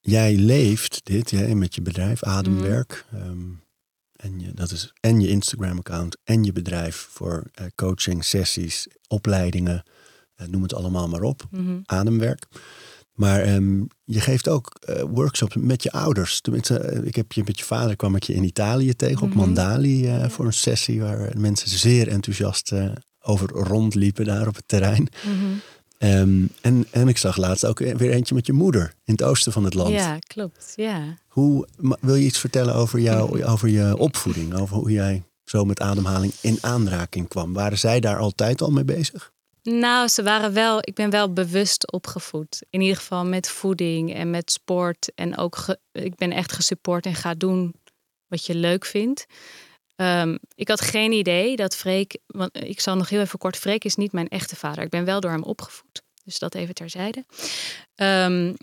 [0.00, 3.04] Jij leeft dit hè, met je bedrijf Ademwerk.
[3.10, 3.20] Mm.
[3.20, 3.62] Um,
[4.16, 9.82] en je, dat is en je Instagram-account en je bedrijf voor uh, coaching, sessies, opleidingen,
[10.36, 11.46] uh, noem het allemaal maar op.
[11.50, 11.62] Mhm.
[11.62, 11.82] Mm-hmm.
[11.86, 12.46] Ademwerk.
[13.18, 16.40] Maar um, je geeft ook uh, workshops met je ouders.
[16.40, 19.28] Tenminste, uh, ik heb je met je vader kwam ik je in Italië tegen op
[19.28, 19.38] Mhm.
[19.38, 20.30] Mandali uh, ja.
[20.30, 22.72] voor een sessie waar mensen zeer enthousiast
[23.20, 25.08] over rondliepen daar op het terrein.
[25.24, 26.10] Mhm.
[26.10, 29.52] Um, en, en ik zag laatst ook weer eentje met je moeder in het oosten
[29.52, 29.90] van het land.
[29.94, 30.72] Ja, klopt.
[30.76, 31.00] Ja.
[31.28, 31.68] Hoe
[32.00, 34.54] wil je iets vertellen over, jou, over je opvoeding?
[34.54, 37.52] Over hoe jij zo met ademhaling in aanraking kwam?
[37.52, 39.32] Waren zij daar altijd al mee bezig?
[39.62, 42.62] Nou, ze waren wel, ik ben wel bewust opgevoed.
[42.70, 45.12] In ieder geval met voeding en met sport.
[45.14, 47.74] En ook, ge, ik ben echt gesupport en ga doen
[48.26, 49.26] wat je leuk vindt.
[49.96, 53.84] Um, ik had geen idee dat Freek, want ik zal nog heel even kort, Freek
[53.84, 54.84] is niet mijn echte vader.
[54.84, 56.02] Ik ben wel door hem opgevoed.
[56.24, 57.24] Dus dat even terzijde.
[57.96, 58.56] Um,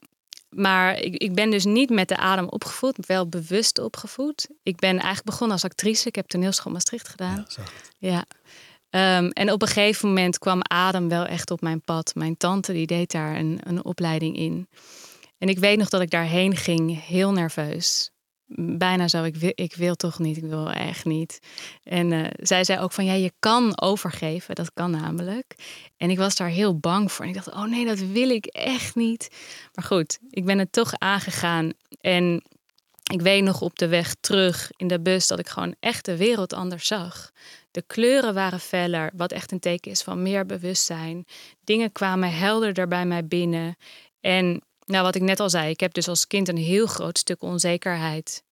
[0.50, 4.48] maar ik, ik ben dus niet met de adem opgevoed, wel bewust opgevoed.
[4.64, 6.08] Ik ben eigenlijk begonnen als actrice.
[6.08, 7.46] Ik heb toneelschool Maastricht gedaan.
[7.48, 7.64] Ja,
[7.98, 8.26] Ja.
[8.96, 12.12] Ehm, en op een gegeven moment kwam adem wel echt op mijn pad.
[12.16, 14.68] Mijn tante die deed daar een, een opleiding in.
[15.38, 18.12] En ik weet nog dat ik daarheen ging, heel nerveus.
[18.78, 21.40] Bijna zo, ik ik wil toch niet, ik wil echt niet.
[21.84, 25.56] En uh, zij zei ook van, ja, je kan overgeven, dat kan namelijk.
[25.98, 27.26] En ik was daar heel bang voor.
[27.26, 29.30] En ik dacht, oh nee, dat wil ik echt niet.
[29.74, 31.72] Maar goed, ik ben het toch aangegaan.
[32.02, 32.44] En
[33.12, 36.18] ik weet nog op de weg terug in de bus dat ik gewoon echt de
[36.18, 37.32] wereld anders zag.
[37.76, 41.26] De kleuren waren feller, wat echt een teken is van meer bewustzijn.
[41.64, 43.76] Dingen kwamen helderder bij mij binnen.
[44.20, 47.18] En nou, wat ik net al zei, ik heb dus als kind een heel groot
[47.18, 48.44] stuk onzekerheid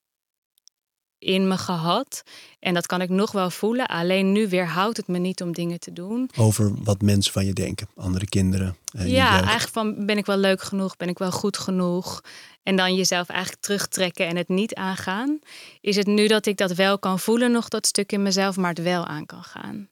[1.24, 2.24] in me gehad.
[2.60, 3.86] En dat kan ik nog wel voelen.
[3.86, 6.30] Alleen nu weerhoudt het me niet om dingen te doen.
[6.38, 8.78] Over wat mensen van je denken, andere kinderen.
[8.94, 12.22] Eh, ja, eigenlijk van ben ik wel leuk genoeg, ben ik wel goed genoeg.
[12.64, 15.40] En dan jezelf eigenlijk terugtrekken en het niet aangaan.
[15.82, 18.70] Is het nu dat ik dat wel kan voelen, nog dat stuk in mezelf, maar
[18.70, 19.90] het wel aan kan gaan.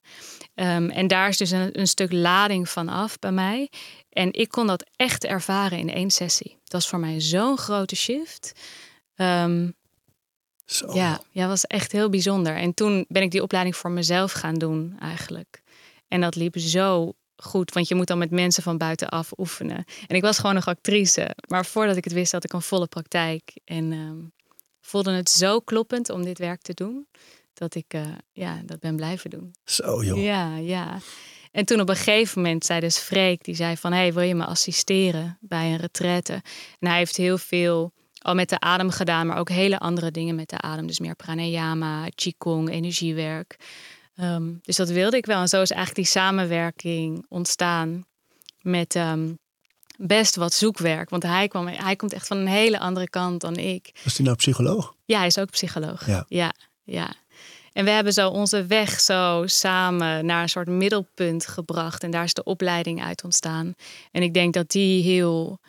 [0.56, 3.70] Um, en daar is dus een, een, stuk lading van af bij mij.
[4.10, 6.50] En ik kon dat echt ervaren in één sessie.
[6.64, 8.52] Dat was voor mij zo'n grote shift.
[9.16, 9.74] Um,
[10.72, 10.94] Zo.
[10.94, 12.56] Ja, ja, was echt heel bijzonder.
[12.56, 15.62] En toen ben ik die opleiding voor mezelf gaan doen, eigenlijk.
[16.08, 19.86] En dat liep zo goed, want je moet dan met mensen van buitenaf oefenen.
[20.08, 21.36] En ik was gewoon nog actrice.
[21.48, 23.54] Maar voordat ik het wist, had ik een volle praktijk.
[23.66, 24.32] En um,
[24.82, 27.08] voelde het zo kloppend om dit werk te doen,
[27.54, 29.56] dat ik uh, ja, dat ben blijven doen.
[29.64, 30.24] Zo joh.
[30.24, 30.98] Ja, ja.
[31.52, 33.94] En toen op een gegeven moment zei dus Freek, die zei van...
[33.94, 36.34] hey, wil je me assisteren bij een retraite?
[36.80, 40.36] En hij heeft heel veel al met de adem gedaan, maar ook hele andere dingen
[40.36, 40.88] met de adem.
[40.88, 43.56] Dus meer pranayama, qigong, energiewerk.
[44.16, 45.42] Um, dus dat wilde ik wel.
[45.42, 48.06] En zo is eigenlijk die samenwerking ontstaan
[48.62, 49.40] met um,
[49.98, 51.10] best wat zoekwerk.
[51.10, 54.00] Want hij, kwam, hij komt echt van een hele andere kant dan ik.
[54.04, 54.96] Was hij nou psycholoog?
[55.06, 56.08] Ja, hij is ook psycholoog.
[56.08, 56.26] Ja.
[56.28, 56.54] ja,
[56.84, 57.14] ja.
[57.74, 62.04] En we hebben zo onze weg zo samen naar een soort middelpunt gebracht.
[62.04, 63.74] En daar is de opleiding uit ontstaan.
[64.12, 65.60] En ik denk dat die heel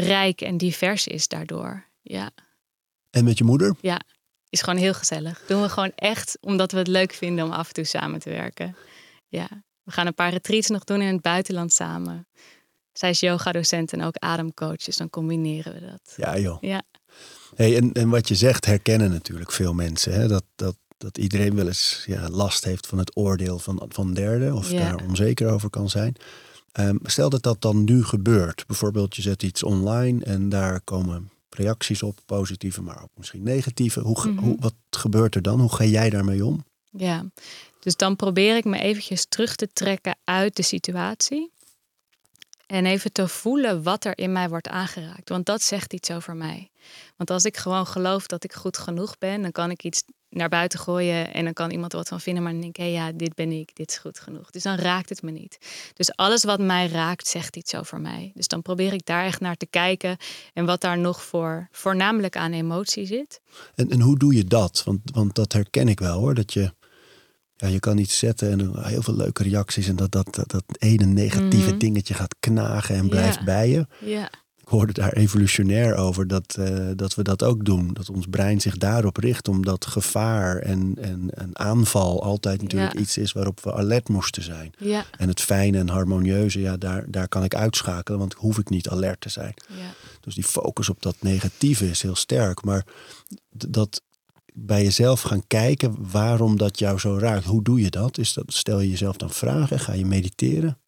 [0.00, 1.84] rijk en divers is daardoor.
[2.02, 2.30] Ja.
[3.10, 3.76] En met je moeder?
[3.80, 4.00] Ja,
[4.48, 5.42] is gewoon heel gezellig.
[5.46, 8.30] Doen we gewoon echt omdat we het leuk vinden om af en toe samen te
[8.30, 8.76] werken.
[9.28, 9.48] Ja,
[9.82, 12.26] we gaan een paar retreats nog doen in het buitenland samen.
[12.92, 16.14] Zij is yoga-docent en ook ademcoach, dus dan combineren we dat.
[16.16, 16.62] Ja, joh.
[16.62, 16.82] Ja.
[17.54, 20.12] Hey, en, en wat je zegt herkennen natuurlijk veel mensen.
[20.12, 20.28] Hè?
[20.28, 24.54] Dat, dat, dat iedereen wel eens ja, last heeft van het oordeel van, van derden
[24.54, 24.78] of Ja.
[24.78, 26.16] daar onzeker over kan zijn.
[26.74, 28.66] Ehm, stel dat dat dan nu gebeurt.
[28.66, 34.00] Bijvoorbeeld je zet iets online en daar komen reacties op, positieve, maar ook misschien negatieve.
[34.00, 34.38] Hoe, Mhm.
[34.44, 35.60] hoe, wat gebeurt er dan?
[35.60, 36.64] Hoe ga jij daarmee om?
[36.90, 37.24] Ja,
[37.80, 41.52] dus dan probeer ik me eventjes terug te trekken uit de situatie.
[42.66, 45.28] En even te voelen wat er in mij wordt aangeraakt.
[45.28, 46.70] Want dat zegt iets over mij.
[47.16, 50.02] Want als ik gewoon geloof dat ik goed genoeg ben, dan kan ik iets
[50.34, 52.42] naar buiten gooien en dan kan iemand er wat van vinden.
[52.42, 54.50] Maar dan denk ik, hé ja, dit ben ik, dit is goed genoeg.
[54.50, 55.58] Dus dan raakt het me niet.
[55.94, 58.32] Dus alles wat mij raakt, zegt iets over mij.
[58.34, 60.16] Dus dan probeer ik daar echt naar te kijken
[60.52, 63.40] en wat daar nog voor voornamelijk aan emotie zit.
[63.74, 64.82] En, en hoe doe je dat?
[64.84, 66.34] Want, want dat herken ik wel hoor.
[66.34, 66.72] Dat je,
[67.56, 69.88] ja, je kan iets zetten en heel veel leuke reacties.
[69.88, 71.78] En dat dat, dat, dat ene negatieve Mhm.
[71.78, 73.44] dingetje gaat knagen en blijft Ja.
[73.44, 73.86] bij je.
[74.00, 74.30] Ja,
[74.64, 77.92] Ik hoorde daar evolutionair over dat, eh, dat we dat ook doen.
[77.92, 83.00] Dat ons brein zich daarop richt, omdat gevaar en, en een aanval altijd natuurlijk Ja.
[83.00, 84.72] iets is waarop we alert moesten zijn.
[84.78, 88.68] ja, En het fijne en harmonieuze, ja, daar, daar kan ik uitschakelen, want hoef ik
[88.70, 89.54] niet alert te zijn.
[89.68, 89.94] ja.
[90.20, 92.64] Dus die focus op dat negatieve is heel sterk.
[92.64, 92.86] Maar
[93.50, 94.02] dat
[94.52, 97.44] bij jezelf gaan kijken waarom dat jou zo raakt.
[97.44, 98.18] Hoe doe je dat?
[98.18, 99.78] Is dat stel je jezelf dan vragen?
[99.80, 100.78] Ga je mediteren?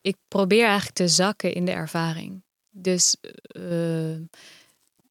[0.00, 2.44] ik probeer eigenlijk te zakken in de ervaring.
[2.78, 4.16] Dus eh,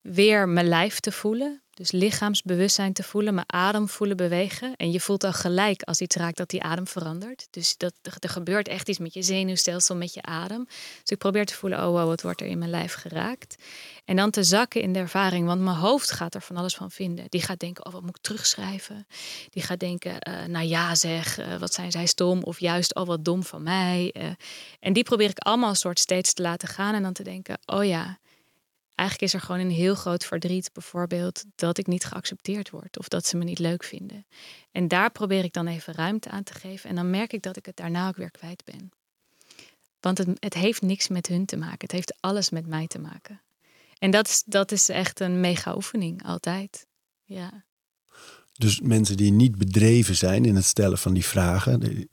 [0.01, 1.63] weer mijn lijf te voelen.
[1.75, 4.75] Dus lichaamsbewustzijn te voelen, mijn adem voelen bewegen.
[4.75, 7.47] En je voelt al gelijk als iets raakt dat die adem verandert.
[7.49, 10.65] Dus dat, er gebeurt echt iets met je zenuwstelsel, met je adem.
[11.01, 13.55] Dus ik probeer te voelen, oh wow, wat wordt er in mijn lijf geraakt.
[14.05, 16.91] En dan te zakken in de ervaring, want mijn hoofd gaat er van alles van
[16.91, 17.25] vinden.
[17.29, 19.07] Die gaat denken, oh wat moet ik terugschrijven?
[19.49, 22.43] Die gaat denken, eh, nou ja zeg, eh, wat zijn zij stom?
[22.43, 24.11] Of juist, oh wat dom van mij.
[24.13, 24.25] Eh,
[24.79, 27.57] en die probeer ik allemaal een soort steeds te laten gaan en dan te denken,
[27.65, 28.19] oh ja,
[28.95, 33.08] eigenlijk is er gewoon een heel groot verdriet, bijvoorbeeld dat ik niet geaccepteerd word of
[33.08, 34.25] dat ze me niet leuk vinden.
[34.71, 37.58] En daar probeer ik dan even ruimte aan te geven en dan merk ik dat
[37.58, 38.91] ik het daarna ook weer kwijt ben.
[40.00, 43.00] Want het, het heeft niks met hun te maken, het heeft alles met mij te
[43.00, 43.41] maken.
[43.98, 46.87] En dat is, dat is echt een mega oefening, altijd.
[47.23, 47.63] Ja,
[48.54, 52.08] Dus mensen die niet bedreven zijn in het stellen van die vragen,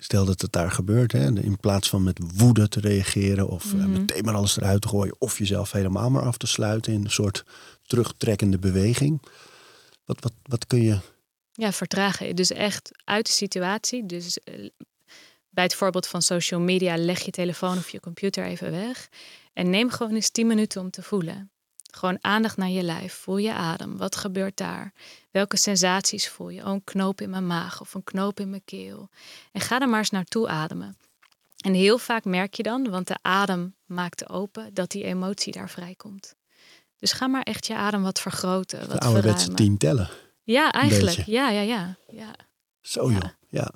[0.00, 3.72] stel dat het daar gebeurt, hè, in plaats van met woede te reageren of eh,
[3.72, 3.90] Mhm.
[3.92, 7.10] meteen maar alles eruit te gooien of jezelf helemaal maar af te sluiten in een
[7.10, 7.44] soort
[7.86, 9.22] terugtrekkende beweging.
[10.04, 10.98] Wat, wat, wat kun je.
[11.52, 12.36] Ja, vertragen.
[12.36, 14.06] Dus echt uit de situatie.
[14.06, 14.68] Dus eh,
[15.50, 19.08] bij het voorbeeld van social media, leg je telefoon of je computer even weg.
[19.52, 21.50] En neem gewoon eens 10 minuten om te voelen.
[21.92, 23.12] Gewoon aandacht naar je lijf.
[23.14, 23.96] Voel je adem.
[23.96, 24.92] Wat gebeurt daar?
[25.38, 26.60] Welke sensaties voel je?
[26.64, 29.08] Oh, een knoop in mijn maag of een knoop in mijn keel.
[29.52, 30.96] En ga er maar eens naartoe ademen.
[31.64, 35.70] En heel vaak merk je dan, want de adem maakt open, dat die emotie daar
[35.70, 36.34] vrijkomt.
[36.98, 38.80] Dus ga maar echt je adem wat vergroten.
[38.80, 39.56] De Wat ouderwetse verruimen.
[39.56, 40.10] tien tellen.
[40.42, 41.18] Ja, eigenlijk.
[41.26, 41.96] Ja, ja, ja.
[42.10, 42.34] ja.
[42.80, 43.14] Zo Ja.
[43.18, 43.30] joh.
[43.48, 43.70] Ja.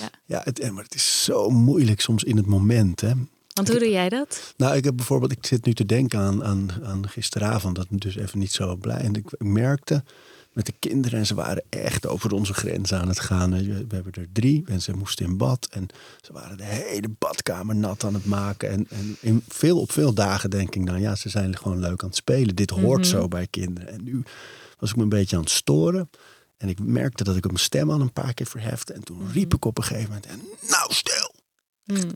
[0.00, 0.10] Ja.
[0.24, 3.00] Ja, het, en maar het is zo moeilijk soms in het moment.
[3.00, 3.12] Hè?
[3.54, 4.54] Want hoe doe jij dat?
[4.56, 7.98] Nou, ik heb bijvoorbeeld, ik zit nu te denken aan, aan, aan gisteravond, dat me
[7.98, 8.96] dus even niet zo blij.
[9.00, 10.04] En ik, ik merkte
[10.52, 13.50] met de kinderen, en ze waren echt over onze grens aan het gaan.
[13.50, 15.68] We hebben er drie en ze moesten in bad.
[15.70, 15.86] En
[16.20, 18.70] ze waren de hele badkamer nat aan het maken.
[18.70, 22.02] En, en in veel, op veel dagen denk ik dan, ja, ze zijn gewoon leuk
[22.02, 22.56] aan het spelen.
[22.56, 23.08] Dit hoort Mhm.
[23.08, 23.88] zo bij kinderen.
[23.92, 24.22] En nu
[24.78, 26.10] was ik me een beetje aan het storen.
[26.56, 28.92] En ik merkte dat ik mijn stem al een paar keer verhefte.
[28.92, 31.34] En toen riep ik op een gegeven moment, en nou stil!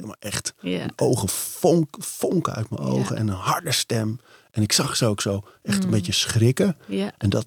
[0.07, 4.20] Maar echt, mijn ogen vonk, vonken uit mijn ogen en een harde stem.
[4.51, 5.91] En ik zag ze ook zo echt een Mm.
[5.91, 6.76] beetje schrikken.
[7.18, 7.47] En dat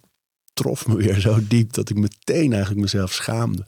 [0.58, 3.66] trof me weer zo diep dat ik meteen eigenlijk mezelf schaamde.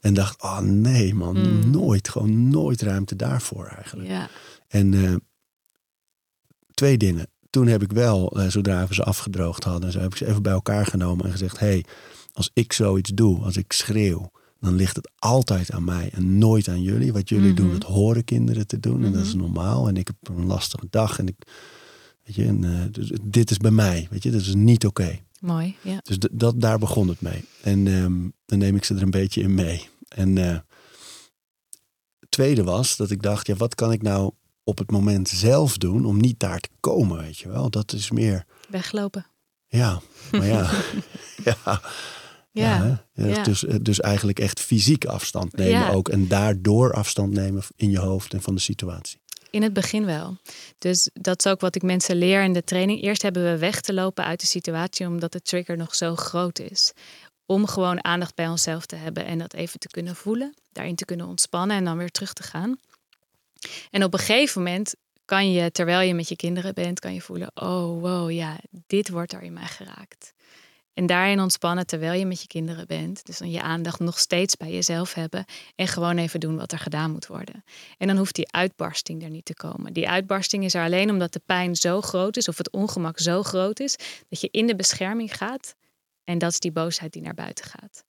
[0.00, 1.70] En dacht, oh nee man, Mm.
[1.70, 4.08] nooit, gewoon nooit ruimte daarvoor eigenlijk.
[4.08, 4.28] Ja.
[4.68, 5.14] En eh,
[6.74, 7.26] twee dingen.
[7.50, 10.42] Toen heb ik wel, eh, zodra we ze afgedroogd hadden, zo heb ik ze even
[10.42, 11.84] bij elkaar genomen en gezegd: hey,
[12.32, 14.30] als ik zoiets doe, als ik schreeuw,
[14.60, 17.12] dan ligt het altijd aan mij en nooit aan jullie.
[17.12, 17.78] Wat jullie doen, Mhm.
[17.78, 19.38] dat horen kinderen te doen en dat is Mhm.
[19.42, 19.88] normaal.
[19.88, 21.36] En ik heb een lastige dag en ik,
[22.24, 25.18] weet je, en, eh, dus dit is bij mij, weet je, dat is niet oké.
[25.46, 25.76] Mooi.
[25.80, 25.98] Ja.
[26.02, 27.44] Dus dat, daar begon het mee.
[27.62, 29.88] En ehm, dan neem ik ze er een beetje in mee.
[30.08, 30.58] En eh,
[32.20, 34.32] het tweede was dat ik dacht, ja, wat kan ik nou
[34.64, 37.70] op het moment zelf doen om niet daar te komen, weet je wel?
[37.70, 39.26] Dat is meer, Weglopen.
[39.66, 40.00] ja,
[40.32, 40.70] maar ja,
[41.44, 41.80] ja,
[42.52, 43.04] Ja.
[43.14, 43.42] ja.
[43.42, 45.90] Dus, eh, dus eigenlijk echt fysiek afstand nemen Ja.
[45.90, 49.20] ook en daardoor afstand nemen in je hoofd en van de situatie.
[49.50, 50.36] In het begin wel.
[50.78, 53.02] Dus dat is ook wat ik mensen leer in de training.
[53.02, 56.58] Eerst hebben we weg te lopen uit de situatie omdat de trigger nog zo groot
[56.58, 56.92] is.
[57.46, 60.54] Om gewoon aandacht bij onszelf te hebben en dat even te kunnen voelen.
[60.72, 62.78] Daarin te kunnen ontspannen en dan weer terug te gaan.
[63.90, 64.94] En op een gegeven moment
[65.24, 69.08] kan je, terwijl je met je kinderen bent, kan je voelen: oh wow, ja, dit
[69.08, 70.32] wordt er in mij geraakt.
[70.96, 73.26] En daarin ontspannen terwijl je met je kinderen bent.
[73.26, 75.44] Dus dan je aandacht nog steeds bij jezelf hebben.
[75.74, 77.64] En gewoon even doen wat er gedaan moet worden.
[77.98, 79.92] En dan hoeft die uitbarsting er niet te komen.
[79.92, 83.42] Die uitbarsting is er alleen omdat de pijn zo groot is of het ongemak zo
[83.42, 83.96] groot is
[84.28, 85.74] dat je in de bescherming gaat.
[86.24, 88.04] En dat is die boosheid die naar buiten gaat.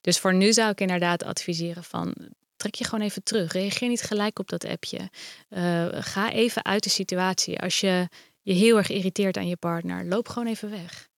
[0.00, 2.14] Dus voor nu zou ik inderdaad adviseren van
[2.56, 3.52] trek je gewoon even terug.
[3.52, 5.10] Reageer niet gelijk op dat appje.
[5.48, 7.58] Eh, ga even uit de situatie.
[7.58, 8.08] Als je
[8.42, 11.10] je heel erg irriteert aan je partner, loop gewoon even weg.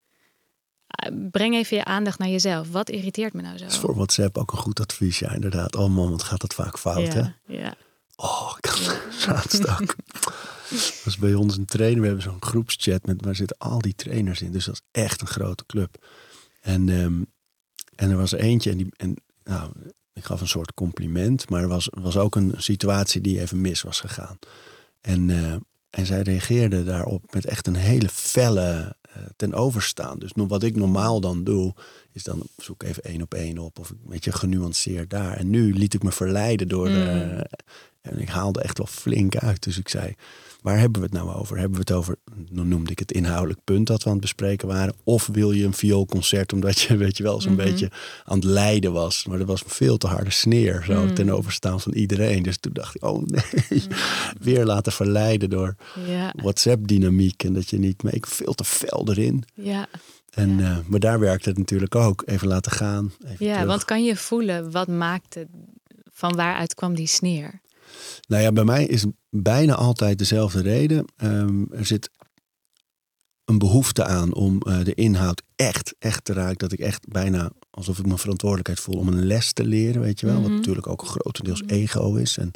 [1.31, 2.71] Breng even je aandacht naar jezelf.
[2.71, 3.65] Wat irriteert me nou zo?
[3.65, 5.77] Dat is voor WhatsApp ook een goed advies, ja, inderdaad.
[5.77, 7.23] Oh man, wat gaat dat vaak fout, hè?
[7.47, 7.75] ja.
[8.17, 9.95] Oh, ik had laatst ook.
[10.71, 12.01] Dat was bij ons een trainer.
[12.01, 14.53] We hebben zo'n groepschat met waar zitten al die trainers in.
[14.53, 16.07] Dus dat is echt een grote club.
[16.61, 17.23] En, ehm,
[17.95, 19.15] en er was eentje en, die, en
[19.45, 19.71] nou,
[20.13, 21.51] ik gaf een soort compliment.
[21.51, 24.39] Maar er was, was ook een situatie die even mis was gegaan.
[25.01, 25.55] En, eh,
[25.91, 28.97] en zij reageerde daarop met echt een hele felle
[29.37, 30.19] ten overstaan.
[30.19, 31.75] Dus wat ik normaal dan doe,
[32.13, 33.79] is dan zoek even één op één op.
[33.79, 35.37] Of een beetje genuanceerd daar.
[35.37, 36.87] En nu liet ik me verleiden door...
[36.89, 37.43] eh, Mm.
[38.01, 39.63] en ik haalde echt wel flink uit.
[39.63, 40.15] Dus ik zei,
[40.65, 41.57] waar hebben we het nou over?
[41.59, 42.17] Hebben we het over,
[42.51, 44.95] dan noemde ik het inhoudelijk punt dat we aan het bespreken waren.
[45.05, 47.65] Of wil je een vioolconcert omdat je, weet je wel, zo'n Mhm.
[47.65, 47.91] beetje
[48.25, 49.27] aan het lijden was.
[49.27, 51.15] Maar dat was een veel te harde sneer, zo Mm.
[51.15, 52.43] ten overstaan van iedereen.
[52.43, 53.83] Dus toen dacht ik, oh nee,
[54.41, 57.43] weer laten verleiden door Ja, WhatsApp-dynamiek.
[57.45, 59.45] En dat je niet, maar ik veel te fel erin.
[59.55, 59.87] ja.
[60.31, 60.71] En, Ja.
[60.71, 62.23] eh, maar daar werkte het natuurlijk ook.
[62.27, 63.13] Even laten gaan.
[63.25, 63.69] Even ja terug.
[63.69, 65.47] want kan je voelen wat maakte,
[66.13, 67.61] van waaruit kwam die sneer?
[68.29, 69.05] Nou ja, bij mij is
[69.43, 71.05] bijna altijd dezelfde reden.
[71.17, 72.11] Ehm, er zit
[73.45, 76.59] een behoefte aan om eh, de inhoud echt, echt te raken.
[76.59, 80.21] Dat ik echt bijna alsof ik mijn verantwoordelijkheid voel om een les te leren, weet
[80.21, 80.35] je wel.
[80.41, 80.55] Wat Mhm.
[80.55, 81.73] natuurlijk ook grotendeels Mhm.
[81.73, 82.37] ego is.
[82.39, 82.51] En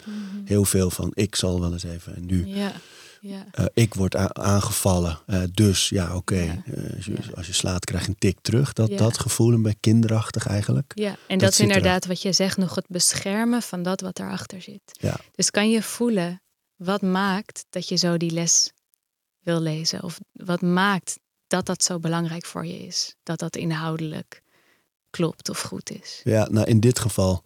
[0.44, 2.46] heel veel van ik zal wel eens even en nu.
[2.46, 2.72] Ja,
[3.20, 3.46] ja.
[3.50, 6.40] eh, ik word aangevallen, eh, dus ja, oké.
[6.40, 6.62] Ja.
[6.96, 7.14] als, Ja.
[7.34, 8.72] als je slaat, krijg je een tik terug.
[8.72, 10.92] Dat, dat gevoel, een beetje kinderachtig eigenlijk.
[10.94, 14.00] Ja, en Dat dat, is er inderdaad wat je zegt, nog het beschermen van dat
[14.00, 14.80] wat erachter zit.
[14.84, 15.16] Ja.
[15.34, 16.42] Dus kan je voelen
[16.78, 18.72] wat maakt dat je zo die les
[19.42, 20.02] wil lezen?
[20.02, 23.14] Of wat maakt dat dat zo belangrijk voor je is?
[23.22, 24.42] Dat dat inhoudelijk
[25.10, 26.20] klopt of goed is?
[26.24, 27.44] Ja, nou in dit geval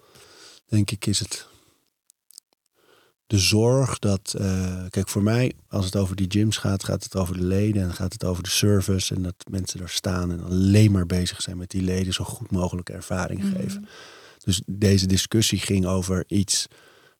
[0.67, 1.47] denk ik is het
[3.27, 7.17] de zorg dat, eh, kijk voor mij, als het over die gyms gaat, gaat het
[7.17, 10.43] over de leden en gaat het over de service en dat mensen daar staan en
[10.45, 13.55] alleen maar bezig zijn met die leden zo goed mogelijk ervaring Mhm.
[13.57, 13.89] geven.
[14.45, 16.67] Dus deze discussie ging over iets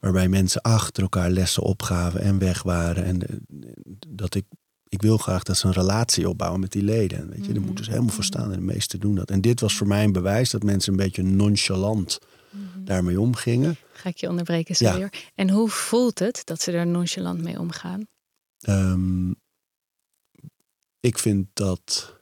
[0.03, 3.05] waarbij mensen achter elkaar lessen opgaven en weg waren.
[3.05, 3.21] En
[4.09, 4.45] dat ik,
[4.89, 7.19] ik wil graag dat ze een relatie opbouwen met die leden.
[7.19, 7.67] En weet je, daar Mhm.
[7.67, 9.31] moeten ze helemaal voor staan en de meesten doen dat.
[9.31, 12.19] En dit was voor mij een bewijs dat mensen een beetje nonchalant
[12.51, 12.85] Mhm.
[12.85, 13.77] daarmee omgingen.
[13.93, 14.91] Ga ik je onderbreken, Ja.
[14.91, 15.13] Sawyer.
[15.35, 18.07] En hoe voelt het dat ze er nonchalant mee omgaan?
[18.61, 19.31] Ehm,
[21.01, 22.15] ik vind dat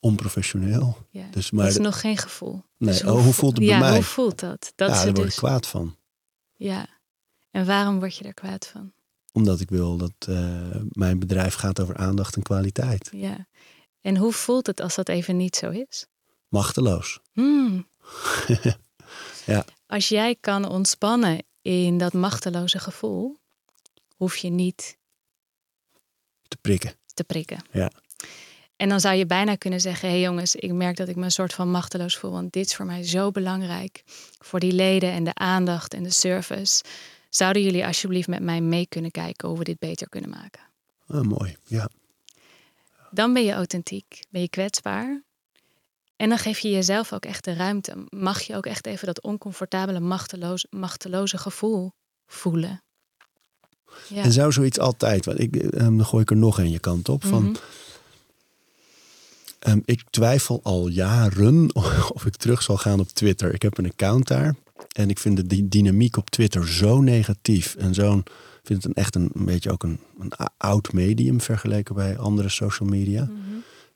[0.00, 0.96] onprofessioneel.
[1.10, 1.24] Ja.
[1.30, 2.62] Dus, maar dat is nog geen gevoel.
[2.76, 3.94] nee, Dus oh, hoe voelt het ja, bij mij?
[3.96, 4.72] hoe voelt dat?
[4.74, 5.96] Dat ja, daar word dus, ik kwaad van.
[6.58, 6.86] Ja.
[7.50, 8.92] En waarom word je daar kwaad van?
[9.32, 13.08] Omdat ik wil dat eh, mijn bedrijf gaat over aandacht en kwaliteit.
[13.12, 13.46] Ja.
[14.00, 16.06] En hoe voelt het als dat even niet zo is?
[16.48, 17.20] Machteloos.
[17.32, 17.88] Hmm.
[19.46, 19.64] Ja.
[19.86, 23.36] Als jij kan ontspannen in dat machteloze gevoel,
[24.16, 24.98] hoef je niet
[26.48, 26.92] Te prikken.
[27.14, 27.62] te prikken.
[27.72, 27.90] Ja.
[28.78, 31.24] En dan zou je bijna kunnen zeggen: hé hey jongens, ik merk dat ik me
[31.24, 34.02] een soort van machteloos voel, want dit is voor mij zo belangrijk
[34.38, 36.84] voor die leden en de aandacht en de service.
[37.30, 40.60] Zouden jullie alsjeblieft met mij mee kunnen kijken hoe we dit beter kunnen maken?
[41.08, 41.56] Ah, mooi.
[41.64, 41.88] Ja.
[43.10, 45.22] Dan ben je authentiek, ben je kwetsbaar.
[46.16, 48.06] En dan geef je jezelf ook echt de ruimte.
[48.08, 51.92] Mag je ook echt even dat oncomfortabele, machteloos, machteloze gevoel
[52.26, 52.82] voelen.
[54.08, 54.22] Ja.
[54.22, 57.08] En zou zoiets altijd, want ik, eh, dan gooi ik er nog een je kant
[57.08, 57.24] op.
[57.24, 57.54] Van, Mhm.
[59.58, 61.74] Ehm, ik twijfel al jaren
[62.14, 63.54] of ik terug zal gaan op Twitter.
[63.54, 64.54] Ik heb een account daar.
[64.92, 67.74] En ik vind de dynamiek op Twitter zo negatief.
[67.74, 71.40] En zo'n, ik vind het een, echt een, een beetje ook een, een oud medium
[71.40, 73.24] vergeleken bij andere social media.
[73.24, 73.34] Mhm.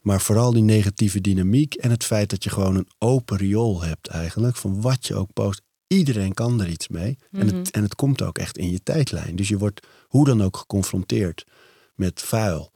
[0.00, 4.06] Maar vooral die negatieve dynamiek en het feit dat je gewoon een open riool hebt
[4.08, 4.56] eigenlijk.
[4.56, 5.62] Van wat je ook post.
[5.86, 7.18] Iedereen kan er iets mee.
[7.32, 7.56] en, Mhm.
[7.56, 9.36] het, en het komt ook echt in je tijdlijn.
[9.36, 11.46] Dus je wordt hoe dan ook geconfronteerd
[11.94, 12.72] met vuil.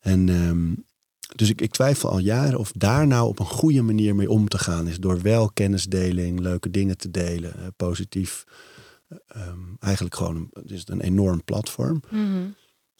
[0.00, 0.72] En ehm,
[1.36, 4.48] dus ik, ik twijfel al jaren of daar nou op een goede manier mee om
[4.48, 4.98] te gaan is.
[4.98, 8.44] Door wel kennisdeling, leuke dingen te delen, eh, positief.
[9.08, 12.02] Eh, ehm, eigenlijk gewoon een, het is een enorm platform.
[12.10, 12.46] Mhm.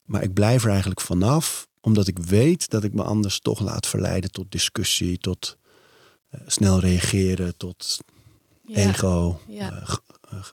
[0.04, 3.86] Maar ik blijf er eigenlijk vanaf, omdat ik weet dat ik me anders toch laat
[3.86, 5.56] verleiden tot discussie, tot
[6.28, 7.98] eh, snel reageren, tot
[8.66, 8.76] Ja.
[8.88, 9.80] ego, Ja.
[9.84, 10.00] ge-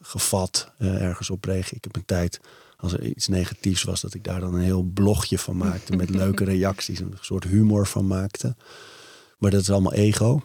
[0.02, 1.76] gevat ergens op reageren.
[1.76, 2.40] Ik heb een tijd,
[2.76, 6.10] als er iets negatiefs was, dat ik daar dan een heel blogje van maakte met
[6.24, 8.56] leuke reacties, een soort humor van maakte.
[9.38, 10.42] Maar dat is allemaal ego.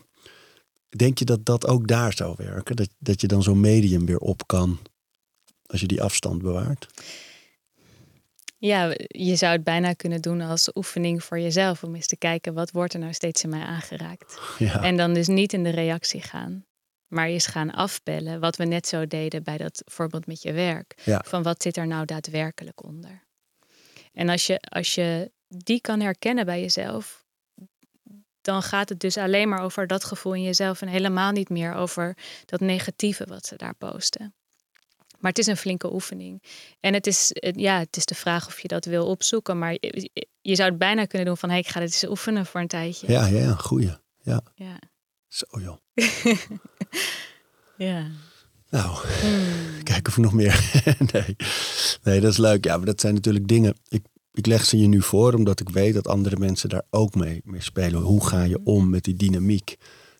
[0.89, 2.75] Denk je dat dat ook daar zou werken?
[2.75, 4.79] Dat, dat je dan zo'n medium weer op kan
[5.65, 6.87] als je die afstand bewaart?
[8.57, 11.83] Ja, je zou het bijna kunnen doen als oefening voor jezelf.
[11.83, 14.39] Om eens te kijken, wat wordt er nou steeds in mij aangeraakt?
[14.57, 14.83] Ja.
[14.83, 16.65] En dan dus niet in de reactie gaan.
[17.09, 21.01] Maar eens gaan afbellen, wat we net zo deden bij dat voorbeeld met je werk.
[21.03, 21.21] Ja.
[21.25, 23.23] Van wat zit er nou daadwerkelijk onder?
[24.13, 27.25] En als je, als je die kan herkennen bij jezelf,
[28.41, 31.73] dan gaat het dus alleen maar over dat gevoel in jezelf en helemaal niet meer
[31.73, 34.33] over dat negatieve wat ze daar posten.
[35.19, 36.43] Maar het is een flinke oefening.
[36.79, 39.57] En het is, ja, het is de vraag of je dat wil opzoeken.
[39.57, 41.49] Maar je, je zou het bijna kunnen doen van...
[41.49, 43.11] Hey, ik ga dit eens oefenen voor een tijdje.
[43.11, 43.91] Ja, ja, ja, goeie.
[44.21, 44.79] Ja, Ja.
[45.29, 45.77] Zo joh.
[47.77, 48.07] ja.
[48.69, 49.83] Nou, Hmm.
[49.83, 50.81] kijken of ik nog meer.
[51.13, 51.35] nee.
[52.03, 52.63] nee, dat is leuk.
[52.65, 53.75] Ja, maar dat zijn natuurlijk dingen.
[53.87, 54.03] Ik,
[54.33, 57.41] ik leg ze je nu voor, omdat ik weet dat andere mensen daar ook mee,
[57.43, 58.01] mee spelen.
[58.01, 59.75] Hoe ga je om met die dynamiek?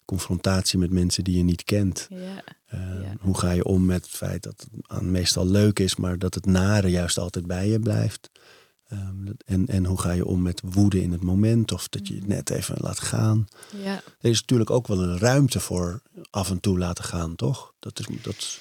[0.06, 2.08] Confrontatie met mensen die je niet kent.
[2.10, 2.44] Ja.
[2.66, 3.14] Eh, Ja.
[3.20, 6.46] Hoe ga je om met het feit dat het meestal leuk is, maar dat het
[6.46, 8.30] nare juist altijd bij je blijft?
[8.90, 12.16] Ehm, en, en hoe ga je om met woede in het moment of dat je
[12.16, 13.48] het net even laat gaan?
[13.84, 14.02] ja.
[14.20, 17.74] Er is natuurlijk ook wel een ruimte voor af en toe laten gaan, toch?
[17.80, 18.60] Dat is, dat is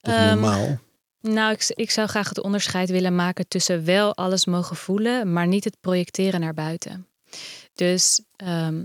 [0.00, 0.78] Ehm, normaal?
[1.20, 5.46] Nou, ik, ik zou graag het onderscheid willen maken tussen wel alles mogen voelen, maar
[5.46, 7.06] niet het projecteren naar buiten.
[7.74, 8.84] Dus ehm,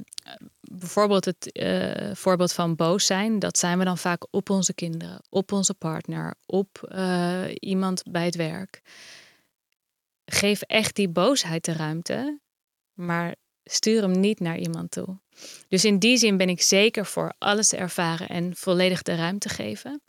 [0.61, 5.21] bijvoorbeeld het eh, voorbeeld van boos zijn, dat zijn we dan vaak op onze kinderen,
[5.29, 8.81] op onze partner, op eh, iemand bij het werk.
[10.33, 12.39] Geef echt die boosheid de ruimte,
[12.93, 15.19] maar stuur hem niet naar iemand toe.
[15.67, 19.49] Dus in die zin ben ik zeker voor alles te ervaren en volledig de ruimte
[19.49, 20.01] geven.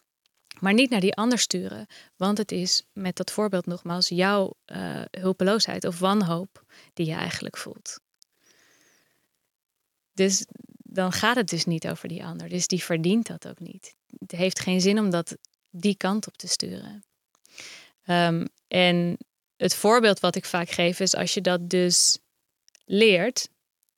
[0.61, 1.87] Maar niet naar die ander sturen.
[2.17, 6.65] Want het is met dat voorbeeld nogmaals jouw eh, hulpeloosheid of wanhoop
[6.95, 8.01] die je eigenlijk voelt.
[10.13, 10.47] Dus
[10.77, 12.49] dan gaat het dus niet over die ander.
[12.49, 13.95] Dus die verdient dat ook niet.
[14.19, 15.37] Het heeft geen zin om dat
[15.71, 17.05] die kant op te sturen.
[18.03, 19.19] Ehm, en
[19.63, 22.19] het voorbeeld wat ik vaak geef is als je dat dus
[22.85, 23.49] leert,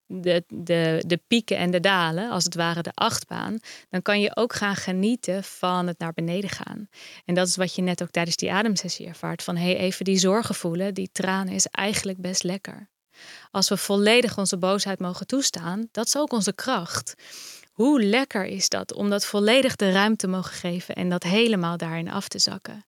[0.06, 3.58] de, de, de pieken en de dalen, als het ware de achtbaan,
[3.90, 6.88] dan kan je ook gaan genieten van het naar beneden gaan.
[7.24, 9.42] En dat is wat je net ook tijdens die ademsessie ervaart.
[9.42, 12.88] Van hey, even die zorgen voelen, die tranen is eigenlijk best lekker.
[13.50, 17.14] Als we volledig onze boosheid mogen toestaan, dat is ook onze kracht.
[17.72, 22.10] Hoe lekker is dat om dat volledig de ruimte mogen geven en dat helemaal daarin
[22.10, 22.84] af te zakken.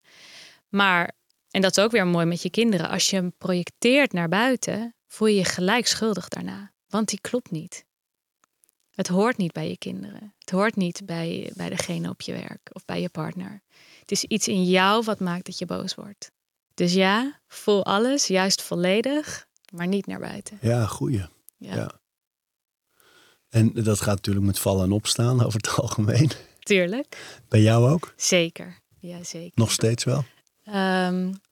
[0.68, 1.12] Maar,
[1.56, 4.94] en dat is ook weer mooi met je kinderen, als je hem projecteert naar buiten,
[5.06, 6.72] voel je je gelijk schuldig daarna.
[6.88, 7.84] Want die klopt niet.
[8.90, 10.34] Het hoort niet bij je kinderen.
[10.38, 13.62] Het hoort niet bij, bij degene op je werk of bij je partner.
[14.00, 16.32] Het is iets in jou wat maakt dat je boos wordt.
[16.74, 20.58] Dus ja, voel alles, juist volledig, maar niet naar buiten.
[20.60, 21.24] Ja, goeie.
[21.56, 21.74] Ja.
[21.74, 22.00] ja.
[23.48, 26.30] En dat gaat natuurlijk met vallen en opstaan over het algemeen.
[26.58, 27.40] Tuurlijk.
[27.48, 28.14] Bij jou ook?
[28.16, 28.80] Zeker.
[28.98, 29.52] Ja, zeker.
[29.54, 30.24] Nog steeds wel?
[30.74, 31.44] Um,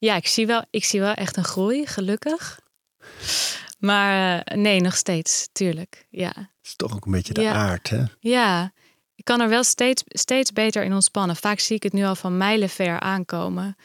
[0.00, 2.60] ja, ik zie, wel, ik zie wel echt een groei, gelukkig.
[3.78, 6.06] Maar eh, nee, nog steeds, tuurlijk.
[6.10, 6.32] Ja.
[6.34, 8.02] Het is toch ook een beetje de aard, hè?
[8.20, 8.72] Ja,
[9.14, 11.36] ik kan er wel steeds, steeds beter in ontspannen.
[11.36, 13.76] Vaak zie ik het nu al van mijlenver aankomen.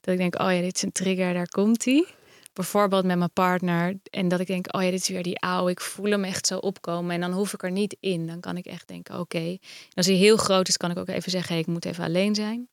[0.00, 2.06] Dat ik denk, oh ja, dit is een trigger, daar komt hij.
[2.52, 3.98] Bijvoorbeeld met mijn partner.
[4.10, 5.70] En dat ik denk, oh ja, dit is weer die oude.
[5.70, 7.14] Ik voel hem echt zo opkomen.
[7.14, 8.26] En dan hoef ik er niet in.
[8.26, 9.58] Dan kan ik echt denken, oké.
[9.94, 12.34] Als hij heel groot is, kan ik ook even zeggen, hey, ik moet even alleen
[12.34, 12.68] zijn.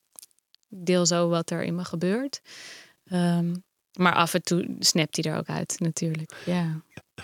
[0.70, 2.42] Ik deel zo wat er in me gebeurt.
[3.12, 3.54] Ehm,
[3.92, 6.34] maar af en toe snapt hij er ook uit, natuurlijk.
[6.46, 6.82] Ja.
[6.88, 7.24] ja.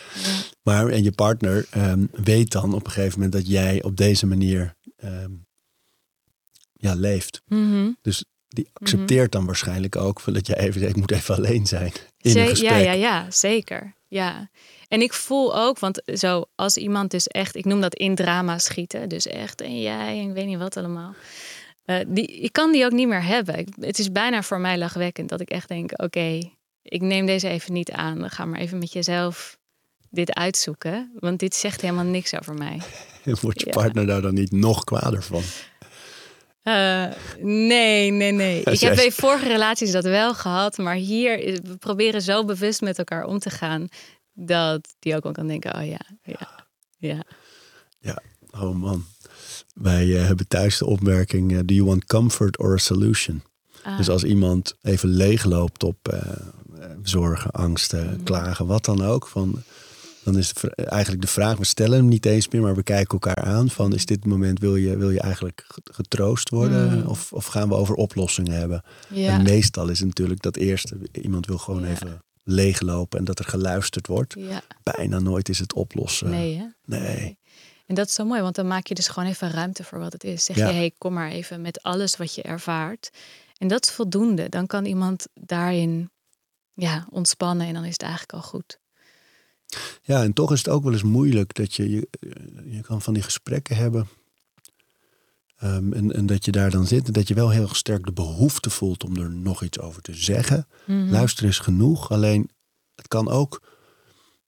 [0.62, 4.26] Maar en je partner ehm, weet dan op een gegeven moment dat jij op deze
[4.26, 5.32] manier ehm,
[6.74, 7.42] ja, leeft.
[7.46, 7.92] Mhm.
[8.02, 11.92] Dus die accepteert dan waarschijnlijk ook dat jij even ik moet even alleen zijn.
[12.18, 12.70] In een gesprek.
[12.70, 13.94] Ja, ja, ja, zeker.
[14.08, 14.50] Ja.
[14.88, 18.58] En ik voel ook, want zo als iemand dus echt, ik noem dat in drama
[18.58, 21.16] schieten, dus echt en jij en ik weet niet wat allemaal.
[21.88, 23.66] Uh, die, ik kan die ook niet meer hebben.
[23.80, 27.74] Het is bijna voor mij lachwekkend dat ik echt denk: oké, ik neem deze even
[27.74, 28.30] niet aan.
[28.30, 29.58] Ga maar even met jezelf
[30.10, 31.12] dit uitzoeken.
[31.20, 32.82] Want dit zegt helemaal niks over mij.
[33.42, 35.42] Wordt je partner daar dan niet nog kwader van?
[36.64, 37.06] Uh,
[37.42, 38.64] nee, nee, nee.
[38.74, 40.78] Ik heb bij vorige relaties dat wel gehad.
[40.78, 43.88] Maar hier, we proberen zo bewust met elkaar om te gaan.
[44.34, 46.66] Dat die ook wel kan denken, oh ja, ja,
[46.98, 47.24] ja.
[48.00, 48.22] Ja,
[48.52, 49.06] oh man.
[49.78, 53.42] Wij eh, hebben thuis de opmerking: uh, Do you want comfort or a solution?
[53.84, 53.98] Ah.
[53.98, 56.22] Dus als iemand even leegloopt op uh,
[57.04, 58.24] zorgen, angsten, mm.
[58.24, 59.62] klagen, wat dan ook, van,
[60.24, 63.44] dan is eigenlijk de vraag: we stellen hem niet eens meer, maar we kijken elkaar
[63.44, 63.70] aan.
[63.70, 67.00] Van is dit moment wil je, wil je eigenlijk getroost worden?
[67.00, 67.08] Mm.
[67.08, 68.84] Of, of gaan we over oplossingen hebben?
[69.10, 69.32] Ja.
[69.32, 73.46] En meestal is het natuurlijk dat eerste: iemand wil gewoon even leeglopen en dat er
[73.46, 74.36] geluisterd wordt.
[74.38, 74.62] Ja.
[74.84, 76.30] Bijna nooit is het oplossen.
[76.30, 76.66] Nee, hè?
[76.86, 77.38] nee.
[77.88, 80.14] En dat is zo mooi, want dan maak je dus gewoon even ruimte voor wat
[80.14, 80.46] het is.
[80.46, 83.10] Zeg je, hé, hey, kom maar even met alles wat je ervaart.
[83.58, 84.50] En dat is voldoende.
[84.50, 86.10] Dan kan iemand daarin
[86.74, 88.80] ja, ontspannen en dan is het eigenlijk al goed.
[90.02, 92.08] Ja, en toch is het ook wel eens moeilijk dat je, je,
[92.66, 94.08] je kan van die gesprekken hebben.
[95.64, 98.12] Um, en, en dat je daar dan zit en dat je wel heel sterk de
[98.12, 100.68] behoefte voelt om er nog iets over te zeggen.
[100.86, 102.50] Mm Luisteren is genoeg, alleen
[102.96, 103.62] het kan ook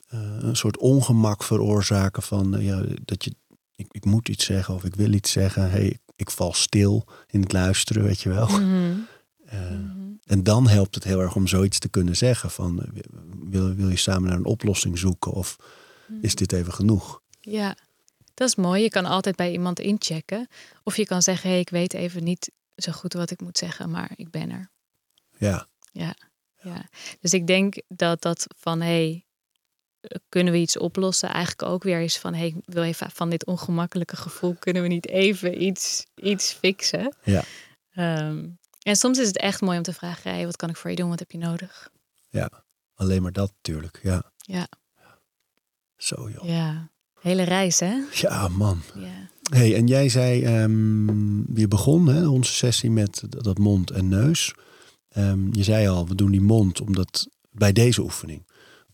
[0.10, 3.36] een soort ongemak veroorzaken van uh, ja, dat je,
[3.76, 5.70] ik, ik, moet iets zeggen of ik wil iets zeggen.
[5.70, 8.48] Hey, ik, ik val stil in het luisteren, weet je wel.
[8.48, 9.08] Mm
[9.54, 12.84] uh, mm En dan helpt het heel erg om zoiets te kunnen zeggen van
[13.50, 15.58] wil, wil je samen naar een oplossing zoeken of
[16.08, 16.20] mhm.
[16.22, 17.22] is dit even genoeg?
[17.40, 17.76] Ja,
[18.34, 18.84] dat is mooi.
[18.84, 20.48] Je kan altijd bij iemand inchecken.
[20.84, 23.90] Of je kan zeggen, hey, ik weet even niet zo goed wat ik moet zeggen,
[23.90, 24.72] maar ik ben er.
[25.38, 25.68] Ja.
[25.92, 26.16] Ja.
[26.62, 26.90] ja.
[27.20, 29.26] Dus ik denk dat dat van, hey,
[30.30, 31.30] kunnen we iets oplossen?
[31.30, 35.08] Eigenlijk ook weer is van, hey, wil even van dit ongemakkelijke gevoel, kunnen we niet
[35.08, 37.16] even iets, iets fixen?
[37.24, 37.44] Ja.
[37.92, 38.48] Ehm,
[38.82, 40.96] en soms is het echt mooi om te vragen, hey, wat kan ik voor je
[40.96, 41.10] doen?
[41.10, 41.90] Wat heb je nodig?
[42.30, 42.64] Ja,
[42.96, 44.32] alleen maar dat natuurlijk, ja.
[44.38, 44.68] Ja.
[45.98, 46.46] Zo joh.
[46.46, 46.90] Ja,
[47.20, 48.02] hele reis hè?
[48.12, 48.82] Ja man.
[48.96, 49.30] Ja.
[49.50, 54.54] Hey, en jij zei, um, je begon hè, onze sessie met dat mond en neus.
[55.18, 58.49] Um, je zei al, we doen die mond omdat bij deze oefening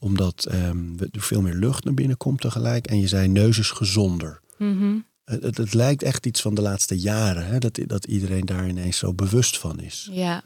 [0.06, 2.88] omdat um, er veel meer lucht naar binnen komt tegelijk.
[2.88, 4.42] En je zei neus is gezonder.
[4.58, 7.46] Mm het, het, lijkt echt iets van de laatste jaren.
[7.46, 10.10] Hè, dat, dat iedereen daar ineens zo bewust van is.
[10.12, 10.44] Ja,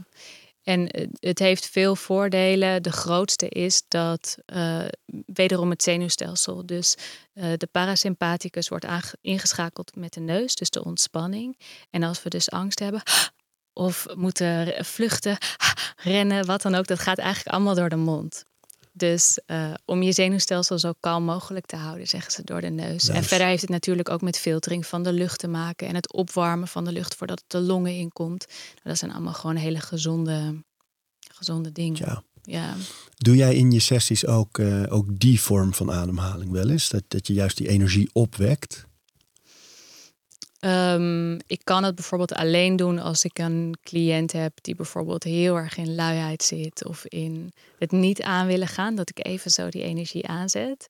[0.63, 2.83] en het heeft veel voordelen.
[2.83, 4.85] De grootste is dat uh,
[5.25, 6.95] wederom het zenuwstelsel, dus
[7.33, 8.87] uh, de parasympathicus wordt
[9.21, 11.59] ingeschakeld met de neus, dus de ontspanning.
[11.89, 13.01] En als we dus angst hebben
[13.73, 15.37] of moeten vluchten,
[16.03, 18.43] rennen, wat dan ook, dat gaat eigenlijk allemaal door de mond.
[18.91, 23.07] Dus uh, om je zenuwstelsel zo kalm mogelijk te houden, zeggen ze door de neus.
[23.07, 26.13] En verder heeft het natuurlijk ook met filtering van de lucht te maken en het
[26.13, 28.45] opwarmen van de lucht voordat het de longen inkomt.
[28.47, 30.63] Nou, dat zijn allemaal gewoon hele gezonde,
[31.19, 32.05] gezonde dingen.
[32.05, 32.23] Ja.
[32.43, 32.75] ja.
[33.17, 36.89] Doe jij in je sessies ook, eh, ook die vorm van ademhaling wel eens?
[36.89, 38.87] Dat, dat je juist die energie opwekt?
[40.59, 45.55] Ehm, ik kan het bijvoorbeeld alleen doen als ik een cliënt heb die bijvoorbeeld heel
[45.55, 49.69] erg in luiheid zit of in het niet aan willen gaan, dat ik even zo
[49.69, 50.87] die energie aanzet.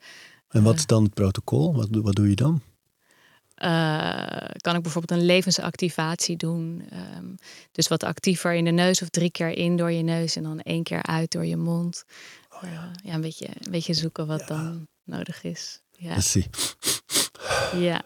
[0.49, 1.75] En wat is dan het protocol?
[1.75, 2.61] Wat, doe- wat doe je dan?
[3.55, 6.83] Eh, kan ik bijvoorbeeld een levensactivatie doen.
[6.89, 7.25] Ehm,
[7.71, 10.59] dus wat actiever in de neus of drie keer in door je neus en dan
[10.59, 12.03] één keer uit door je mond.
[12.61, 13.13] Eh, ja.
[13.13, 15.81] een, beetje, een beetje zoeken wat dan nodig is.
[15.91, 16.49] Ja, zie
[17.77, 18.01] ja,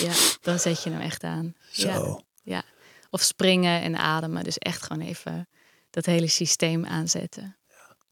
[0.00, 1.54] ja, dan zet je hem echt aan.
[1.72, 2.20] Ja, Zo.
[2.42, 2.62] ja.
[3.10, 4.44] Of springen en ademen.
[4.44, 5.48] Dus echt gewoon even
[5.90, 7.54] dat hele systeem aanzetten.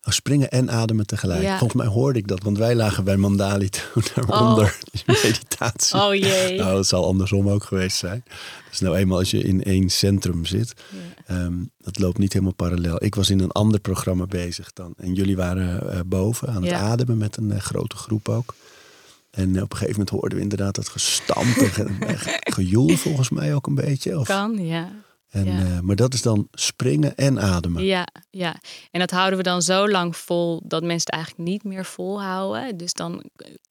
[0.02, 1.42] Oh, springen en ademen tegelijk.
[1.42, 1.58] Ja.
[1.58, 4.78] Volgens mij hoorde ik dat, want wij lagen bij Mandali toen daaronder.
[4.90, 6.00] Die meditatie.
[6.02, 6.58] Oh jee.
[6.58, 8.24] Nou, dat zal andersom ook geweest zijn.
[8.70, 10.72] Dus nou eenmaal als je in één centrum zit,
[11.26, 11.34] Ja.
[11.36, 13.04] ehm, dat loopt niet helemaal parallel.
[13.04, 14.94] Ik was in een ander programma bezig dan.
[14.96, 16.78] En jullie waren eh, boven aan het Ja.
[16.80, 18.54] ademen met een eh, grote groep ook.
[19.38, 22.96] En eh, op een gegeven moment hoorden we inderdaad dat gestamp en ge- ge- gejoel
[22.96, 24.18] volgens mij ook een beetje.
[24.18, 24.92] Of, Kan, ja.
[25.28, 25.58] en, ja.
[25.58, 27.84] eh, maar dat is dan springen en ademen.
[27.84, 28.56] Ja, ja.
[28.90, 32.76] En dat houden we dan zo lang vol dat mensen het eigenlijk niet meer volhouden.
[32.76, 33.22] Dus dan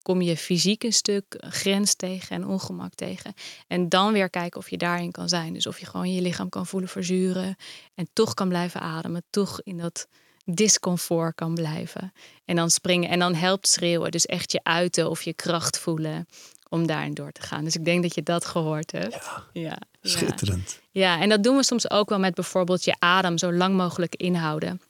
[0.02, 3.34] kom je fysiek een stuk grens tegen en ongemak tegen.
[3.68, 5.54] En dan weer kijken of je daarin kan zijn.
[5.54, 7.56] Dus of je gewoon je lichaam kan voelen verzuren
[7.96, 9.24] en toch kan blijven ademen.
[9.30, 10.08] Toch in dat
[10.54, 12.14] discomfort kan blijven.
[12.46, 14.12] En dan springen en dan helpt schreeuwen.
[14.12, 16.28] Dus echt je uiten of je kracht voelen
[16.70, 17.64] om daarin door te gaan.
[17.64, 19.14] Dus ik denk dat je dat gehoord hebt.
[19.14, 19.78] Ja, ja.
[20.02, 20.80] Schitterend.
[20.92, 24.16] Ja, en dat doen we soms ook wel met bijvoorbeeld je adem zo lang mogelijk
[24.16, 24.82] inhouden.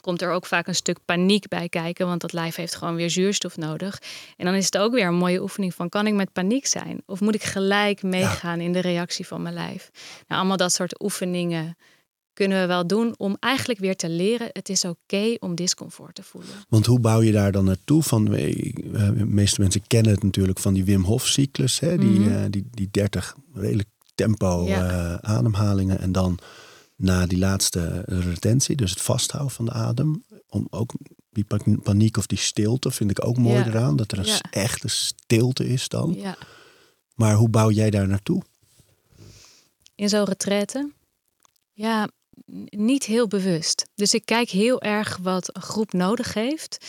[0.00, 3.10] Komt er ook vaak een stuk paniek bij kijken, want dat lijf heeft gewoon weer
[3.10, 4.02] zuurstof nodig.
[4.36, 7.02] En dan is het ook weer een mooie oefening van: kan ik met paniek zijn?
[7.06, 9.90] Of moet ik gelijk meegaan in de reactie van mijn lijf?
[10.26, 11.76] Nou, allemaal dat soort oefeningen
[12.36, 16.22] kunnen we wel doen om eigenlijk weer te leren: het is oké om discomfort te
[16.22, 16.50] voelen.
[16.68, 18.02] Want hoe bouw je daar dan naartoe?
[18.02, 21.80] Van, eh, de meeste mensen kennen het natuurlijk van die Wim Hof cyclus.
[21.80, 21.98] Hè?
[21.98, 22.32] Die, Mhm.
[22.32, 24.90] eh, die, die 30 redelijk tempo Ja.
[24.90, 25.98] eh, ademhalingen.
[26.00, 26.38] En dan
[26.96, 30.24] na die laatste retentie, dus het vasthouden van de adem.
[30.48, 30.92] Om ook
[31.30, 33.66] die pa- paniek of die stilte vind ik ook mooi Ja.
[33.66, 33.96] eraan.
[33.96, 34.40] Dat er een Ja.
[34.50, 36.14] echte stilte is dan.
[36.18, 36.36] Ja.
[37.14, 38.42] Maar hoe bouw jij daar naartoe?
[39.94, 40.90] in zo'n retraite?
[41.72, 42.08] Ja,
[42.70, 43.86] niet heel bewust.
[43.94, 46.86] Dus ik kijk heel erg wat een groep nodig heeft.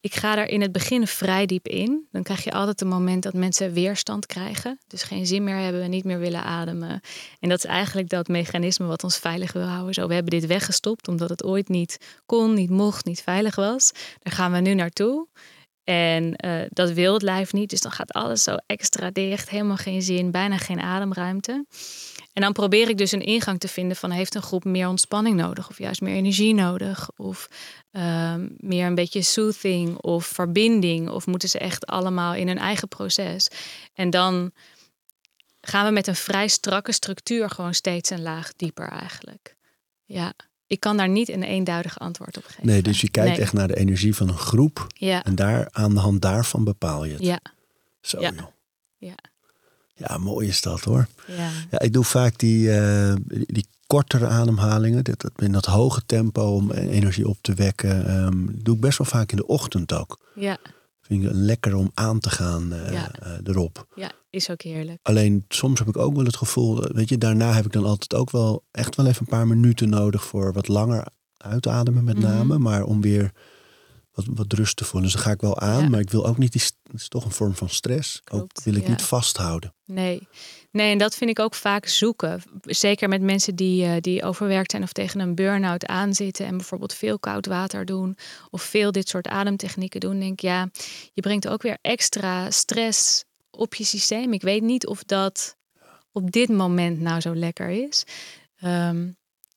[0.00, 2.06] Ik ga daar in het begin vrij diep in.
[2.10, 4.78] Dan krijg je altijd een moment dat mensen weerstand krijgen.
[4.86, 7.00] Dus geen zin meer hebben, niet meer willen ademen.
[7.40, 9.94] En dat is eigenlijk dat mechanisme wat ons veilig wil houden.
[9.94, 13.92] Zo, we hebben dit weggestopt omdat het ooit niet kon, niet mocht, niet veilig was.
[14.18, 15.26] Daar gaan we nu naartoe.
[15.84, 17.70] En eh, dat wil het lijf niet.
[17.70, 19.50] Dus dan gaat alles zo extra dicht.
[19.50, 21.64] Helemaal geen zin, bijna geen ademruimte.
[22.32, 25.36] En dan probeer ik dus een ingang te vinden van heeft een groep meer ontspanning
[25.36, 27.48] nodig of juist meer energie nodig of
[27.90, 32.88] ehm, meer een beetje soothing of verbinding of moeten ze echt allemaal in hun eigen
[32.88, 33.48] proces.
[33.94, 34.52] En dan
[35.60, 39.56] gaan we met een vrij strakke structuur gewoon steeds een laag dieper eigenlijk.
[40.04, 40.32] Ja,
[40.66, 42.66] ik kan daar niet een eenduidig antwoord op geven.
[42.66, 43.40] Nee, dus je kijkt Nee.
[43.40, 44.86] echt naar de energie van een groep.
[44.88, 47.22] Ja, En daar, aan de hand daarvan bepaal je het.
[47.22, 47.40] ja,
[48.00, 48.30] Zo, Ja.
[48.30, 48.46] joh.
[48.96, 49.14] Ja.
[49.94, 51.06] Ja, mooi is dat hoor.
[51.26, 51.48] ja.
[51.70, 55.04] Ja, ik doe vaak die, eh, die, kortere ademhalingen.
[55.04, 58.06] Dat, dat, in dat hoge tempo om energie op te wekken.
[58.06, 60.18] ehm, doe ik best wel vaak in de ochtend ook.
[60.34, 60.58] Ja,
[61.00, 63.10] Vind ik lekker om aan te gaan eh, Ja.
[63.12, 63.86] eh, erop.
[63.94, 64.98] ja, is ook heerlijk.
[65.02, 68.14] Alleen soms heb ik ook wel het gevoel, weet je, daarna heb ik dan altijd
[68.14, 72.26] ook wel echt wel even een paar minuten nodig voor wat langer uitademen met Mhm.
[72.26, 72.58] name.
[72.58, 73.32] Maar om weer
[74.12, 75.02] wat, wat rust te voelen.
[75.02, 75.88] Dus dan ga ik wel aan, Ja.
[75.88, 78.20] maar ik wil ook niet die, het is toch een vorm van stress.
[78.24, 78.88] Klopt, ook wil ik ja.
[78.88, 79.74] niet vasthouden.
[79.84, 80.28] Nee.
[80.70, 82.42] nee, en dat vind ik ook vaak zoeken.
[82.60, 86.94] Zeker met mensen die, eh, die overwerkt zijn of tegen een burn-out aanzitten en bijvoorbeeld
[86.94, 88.16] veel koud water doen
[88.50, 90.20] of veel dit soort ademtechnieken doen.
[90.20, 90.70] Denk ik, ja,
[91.12, 94.32] je brengt ook weer extra stress op je systeem.
[94.32, 95.56] Ik weet niet of dat
[96.12, 98.04] op dit moment nou zo lekker is.
[98.56, 99.08] Ehm,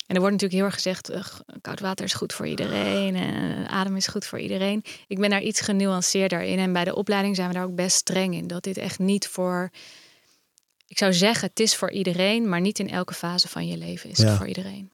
[0.06, 1.24] en er wordt natuurlijk heel erg gezegd, eh,
[1.62, 4.84] koud water is goed voor iedereen en adem is goed voor iedereen.
[5.08, 7.96] Ik ben daar iets genuanceerder in en bij de opleiding zijn we daar ook best
[7.98, 8.48] streng in.
[8.48, 9.70] Dat dit echt niet voor,
[10.88, 14.10] ik zou zeggen, het is voor iedereen, maar niet in elke fase van je leven
[14.10, 14.26] is Ja.
[14.28, 14.92] het voor iedereen.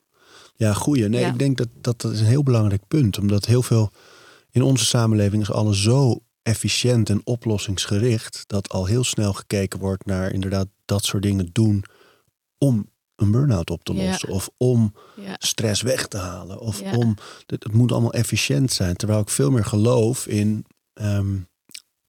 [0.56, 1.08] Ja, goeie.
[1.10, 1.28] Nee, Ja.
[1.28, 3.18] ik denk dat, dat dat is een heel belangrijk punt.
[3.18, 3.92] Omdat heel veel
[4.52, 8.44] in onze samenleving is alles zo efficiënt en oplossingsgericht.
[8.48, 11.84] Dat al heel snel gekeken wordt naar inderdaad dat soort dingen doen
[12.58, 12.90] om
[13.22, 14.04] een burn-out op te Ja.
[14.10, 14.30] lossen.
[14.30, 16.60] Of om Ja, stress weg te halen.
[16.60, 16.96] Of Ja.
[16.96, 17.16] om,
[17.46, 18.96] het, het moet allemaal efficiënt zijn.
[18.96, 21.38] Terwijl ik veel meer geloof in ehm,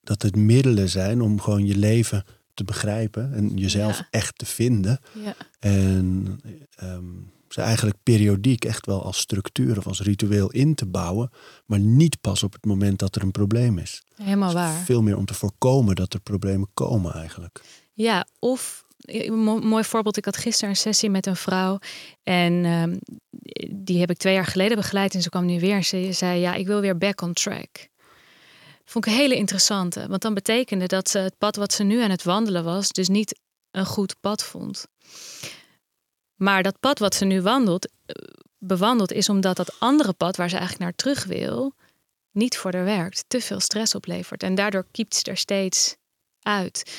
[0.00, 3.32] dat het middelen zijn om gewoon je leven te begrijpen.
[3.34, 5.00] En jezelf echt te vinden.
[5.24, 6.38] ja, En
[6.74, 7.04] ehm,
[7.48, 11.30] ze eigenlijk periodiek echt wel als structuur of als ritueel in te bouwen,
[11.66, 14.02] maar niet pas op het moment dat er een probleem is.
[14.16, 14.84] Helemaal Dus waar.
[14.84, 17.60] Veel meer om te voorkomen dat er problemen komen eigenlijk.
[17.92, 20.16] Ja, of een mo- mooi voorbeeld.
[20.16, 21.78] Ik had gisteren een sessie met een vrouw.
[22.22, 22.96] En ehm,
[23.70, 25.14] die heb ik twee jaar geleden begeleid.
[25.14, 27.88] En ze kwam nu weer en ze zei: Ja, ik wil weer back on track.
[28.84, 30.06] Vond ik een hele interessante.
[30.08, 33.08] Want dan betekende dat ze het pad wat ze nu aan het wandelen was, dus
[33.08, 33.40] niet
[33.70, 34.86] een goed pad vond.
[36.34, 38.14] Maar dat pad wat ze nu wandelt, eh,
[38.58, 41.74] bewandelt, is omdat dat andere pad waar ze eigenlijk naar terug wil,
[42.30, 44.42] niet voor haar werkt, te veel stress oplevert.
[44.42, 45.96] En daardoor kiept ze er steeds
[46.40, 46.92] uit.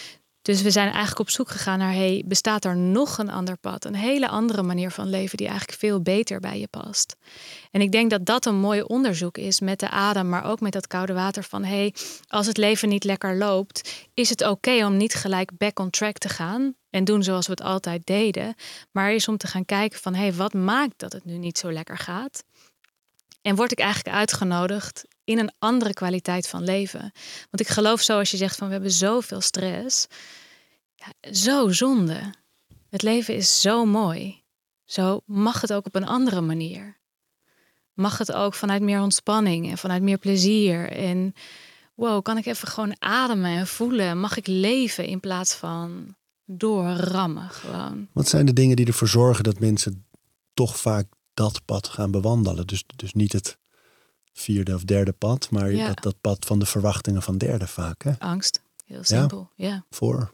[0.43, 3.85] Dus we zijn eigenlijk op zoek gegaan naar, hey, bestaat er nog een ander pad?
[3.85, 7.15] Een hele andere manier van leven die eigenlijk veel beter bij je past.
[7.71, 10.71] En ik denk dat dat een mooi onderzoek is met de adem, maar ook met
[10.71, 11.93] dat koude water van, hey,
[12.27, 16.17] als het leven niet lekker loopt, is het oké om niet gelijk back on track
[16.17, 18.55] te gaan en doen zoals we het altijd deden,
[18.91, 21.71] maar is om te gaan kijken van, hey, wat maakt dat het nu niet zo
[21.71, 22.43] lekker gaat?
[23.41, 27.11] En word ik eigenlijk uitgenodigd in een andere kwaliteit van leven?
[27.49, 30.07] Want ik geloof zo als je zegt van we hebben zoveel stress.
[30.95, 32.33] Ja, zo zonde.
[32.89, 34.43] Het leven is zo mooi.
[34.85, 36.97] Zo mag het ook op een andere manier.
[37.93, 40.91] Mag het ook vanuit meer ontspanning en vanuit meer plezier.
[40.91, 41.33] En
[41.95, 44.19] wow, kan ik even gewoon ademen en voelen?
[44.19, 46.15] Mag ik leven in plaats van
[46.45, 48.07] doorrammen gewoon?
[48.13, 50.05] Wat zijn de dingen die ervoor zorgen dat mensen
[50.53, 52.67] toch vaak dat pad gaan bewandelen?
[52.67, 53.57] Dus, dus niet het
[54.33, 55.87] vierde of derde pad, maar Ja.
[55.87, 58.03] dat, dat pad van de verwachtingen van derde vaak.
[58.03, 58.19] Hè?
[58.19, 58.61] Angst.
[58.85, 59.51] Heel simpel.
[59.55, 59.85] ja.
[59.89, 60.33] Voor.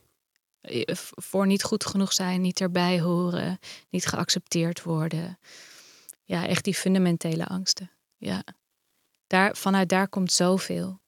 [0.62, 5.40] Eh, v- voor niet goed genoeg zijn, niet erbij horen, niet geaccepteerd worden.
[6.24, 7.92] Ja, echt die fundamentele angsten.
[8.18, 8.44] Ja.
[9.28, 11.00] Daar, vanuit daar komt zoveel.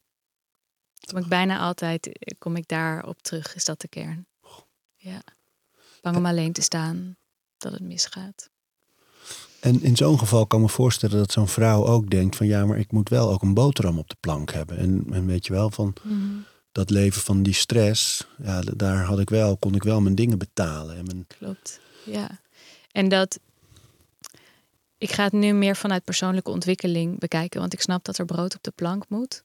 [1.11, 4.27] Kom ik bijna altijd, eh, kom ik daar op terug, is dat de kern.
[4.95, 5.21] Ja.
[6.01, 7.17] Bang om alleen te staan,
[7.57, 8.49] dat het misgaat.
[9.61, 12.65] En in zo'n geval kan ik me voorstellen dat zo'n vrouw ook denkt van ja,
[12.65, 14.77] maar ik moet wel ook een boterham op de plank hebben.
[14.77, 15.93] En, en weet je wel, van
[16.71, 20.37] dat leven van die stress, ja, daar had ik wel, kon ik wel mijn dingen
[20.37, 20.97] betalen.
[20.97, 22.39] En mijn, Klopt, ja.
[22.91, 23.39] En dat,
[24.97, 28.55] ik ga het nu meer vanuit persoonlijke ontwikkeling bekijken, want ik snap dat er brood
[28.55, 29.43] op de plank moet.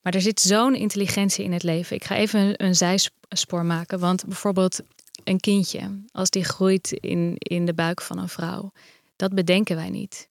[0.00, 1.96] Maar er zit zo'n intelligentie in het leven.
[1.96, 4.80] Ik ga even een, een zijspoor maken, want bijvoorbeeld
[5.24, 8.72] een kindje, als die groeit in, in de buik van een vrouw,
[9.16, 10.28] dat bedenken wij niet.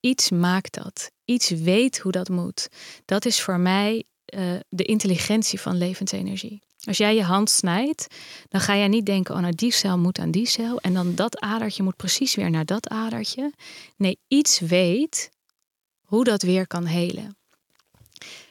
[0.00, 2.68] Iets maakt dat, iets weet hoe dat moet.
[3.04, 6.62] Dat is voor mij eh, de intelligentie van levensenergie.
[6.84, 8.06] Als jij je hand snijdt,
[8.48, 11.14] dan ga jij niet denken, oh nou die cel moet aan die cel en dan
[11.14, 13.52] dat adertje moet precies weer naar dat adertje.
[13.96, 15.30] Nee, iets weet
[16.00, 17.36] hoe dat weer kan helen.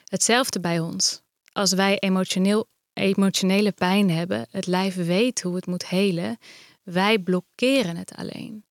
[0.04, 1.20] Hetzelfde bij ons.
[1.52, 6.38] Als wij emotioneel, emotionele pijn hebben, het lijf weet hoe het moet helen,
[6.82, 8.64] wij blokkeren het alleen.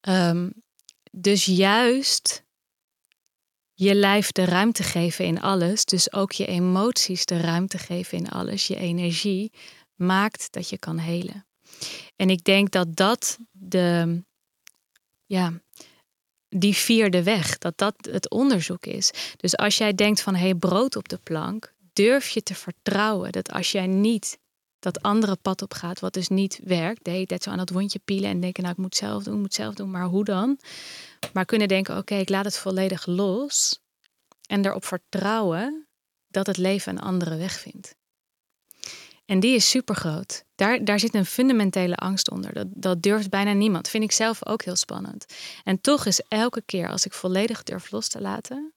[0.00, 0.50] Ehm,
[1.10, 2.46] dus juist
[3.74, 8.28] je lijf de ruimte geven in alles, dus ook je emoties de ruimte geven in
[8.28, 9.52] alles, je energie,
[9.94, 11.46] maakt dat je kan helen.
[12.16, 14.22] En ik denk dat dat de,
[15.26, 15.60] ja,
[16.48, 19.10] die vierde weg, dat dat het onderzoek is.
[19.36, 23.32] Dus als jij denkt van, hé, hey, brood op de plank, durf je te vertrouwen
[23.32, 24.38] dat als jij niet
[24.78, 28.00] dat andere pad op gaat, wat dus niet werkt, de tijd zo aan dat wondje
[28.04, 30.58] pielen en denken, nou, ik moet zelf doen, moet zelf doen, maar hoe dan?
[31.32, 33.80] Maar kunnen denken, oké, ik laat het volledig los
[34.46, 35.86] en erop vertrouwen
[36.28, 37.96] dat het leven een andere weg vindt.
[39.24, 40.44] En die is super groot.
[40.54, 42.52] Daar, daar zit een fundamentele angst onder.
[42.52, 43.88] Dat, dat durft bijna niemand.
[43.88, 45.26] Vind ik zelf ook heel spannend.
[45.64, 48.72] En toch is elke keer als ik volledig durf los te laten,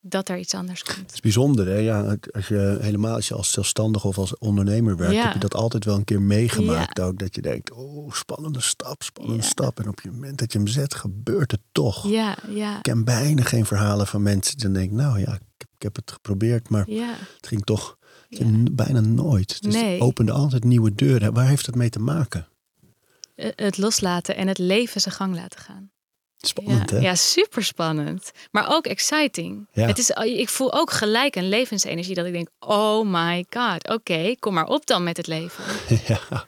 [0.00, 0.96] dat er iets anders komt.
[0.98, 1.76] het is bijzonder, hè?
[1.76, 5.22] Ja, als je helemaal als je als zelfstandig of als ondernemer werkt, Ja.
[5.24, 7.18] heb je dat altijd wel een keer meegemaakt ook.
[7.18, 9.48] Dat je denkt, oh, spannende stap, spannende Ja.
[9.48, 9.80] stap.
[9.80, 12.08] En op het moment dat je hem zet, gebeurt het toch.
[12.08, 15.40] Ja, ja, Ik ken bijna geen verhalen van mensen die dan denken, nou ja, ik
[15.58, 17.96] heb, ik heb het geprobeerd, maar het ging toch
[18.72, 19.62] bijna nooit.
[19.62, 19.92] Dus Nee.
[19.92, 21.32] het opende altijd nieuwe deuren.
[21.34, 22.48] Waar heeft dat mee te maken?
[23.34, 25.90] Eh, Het loslaten en het leven zijn gang laten gaan.
[26.40, 27.02] Spannend, ja, hè?
[27.02, 28.30] ja, super spannend.
[28.50, 29.66] Maar ook exciting.
[29.72, 29.86] Ja.
[29.86, 34.34] Het is, ik voel ook gelijk een levensenergie dat ik denk: oh my god, oké,
[34.38, 35.64] kom maar op dan met het leven.
[36.06, 36.46] ja.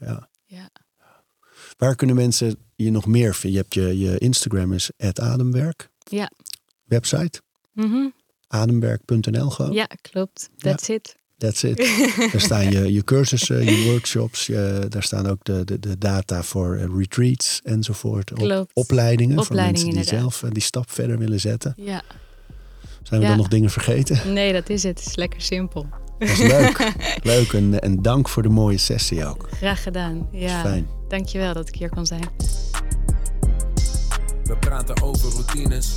[0.00, 0.28] ja.
[0.44, 0.70] Ja.
[1.76, 3.50] Waar kunnen mensen je nog meer vinden?
[3.50, 5.88] Je hebt je, je Instagram is ademwerk.
[5.98, 6.30] Ja.
[6.84, 7.40] Website
[7.72, 8.08] Mhm.
[8.48, 9.72] ademwerk.nl gewoon.
[9.72, 10.50] ja, klopt.
[10.56, 11.16] That's it.
[11.38, 11.76] That's it.
[12.32, 14.46] daar staan je, je cursussen, je workshops.
[14.46, 18.30] Je, daar staan ook de, de, de data voor eh, retreats enzovoort.
[18.32, 18.70] Op, Klopt.
[18.74, 20.20] opleidingen voor Opleidingen, mensen die inderdaad.
[20.38, 21.74] zelf eh, die stap verder willen zetten.
[21.76, 22.02] Ja.
[23.02, 23.28] Zijn we Ja.
[23.32, 24.32] dan nog dingen vergeten?
[24.32, 24.98] Nee, dat is het.
[24.98, 25.86] Het is lekker simpel.
[26.18, 26.92] Dat is leuk.
[27.22, 29.48] leuk en, en dank voor de mooie sessie ook.
[29.50, 30.18] Graag gedaan.
[30.18, 30.56] Dat Ja.
[30.56, 30.86] is fijn.
[31.08, 32.28] dankjewel dat ik hier kon zijn.
[34.44, 35.96] We praten over routines.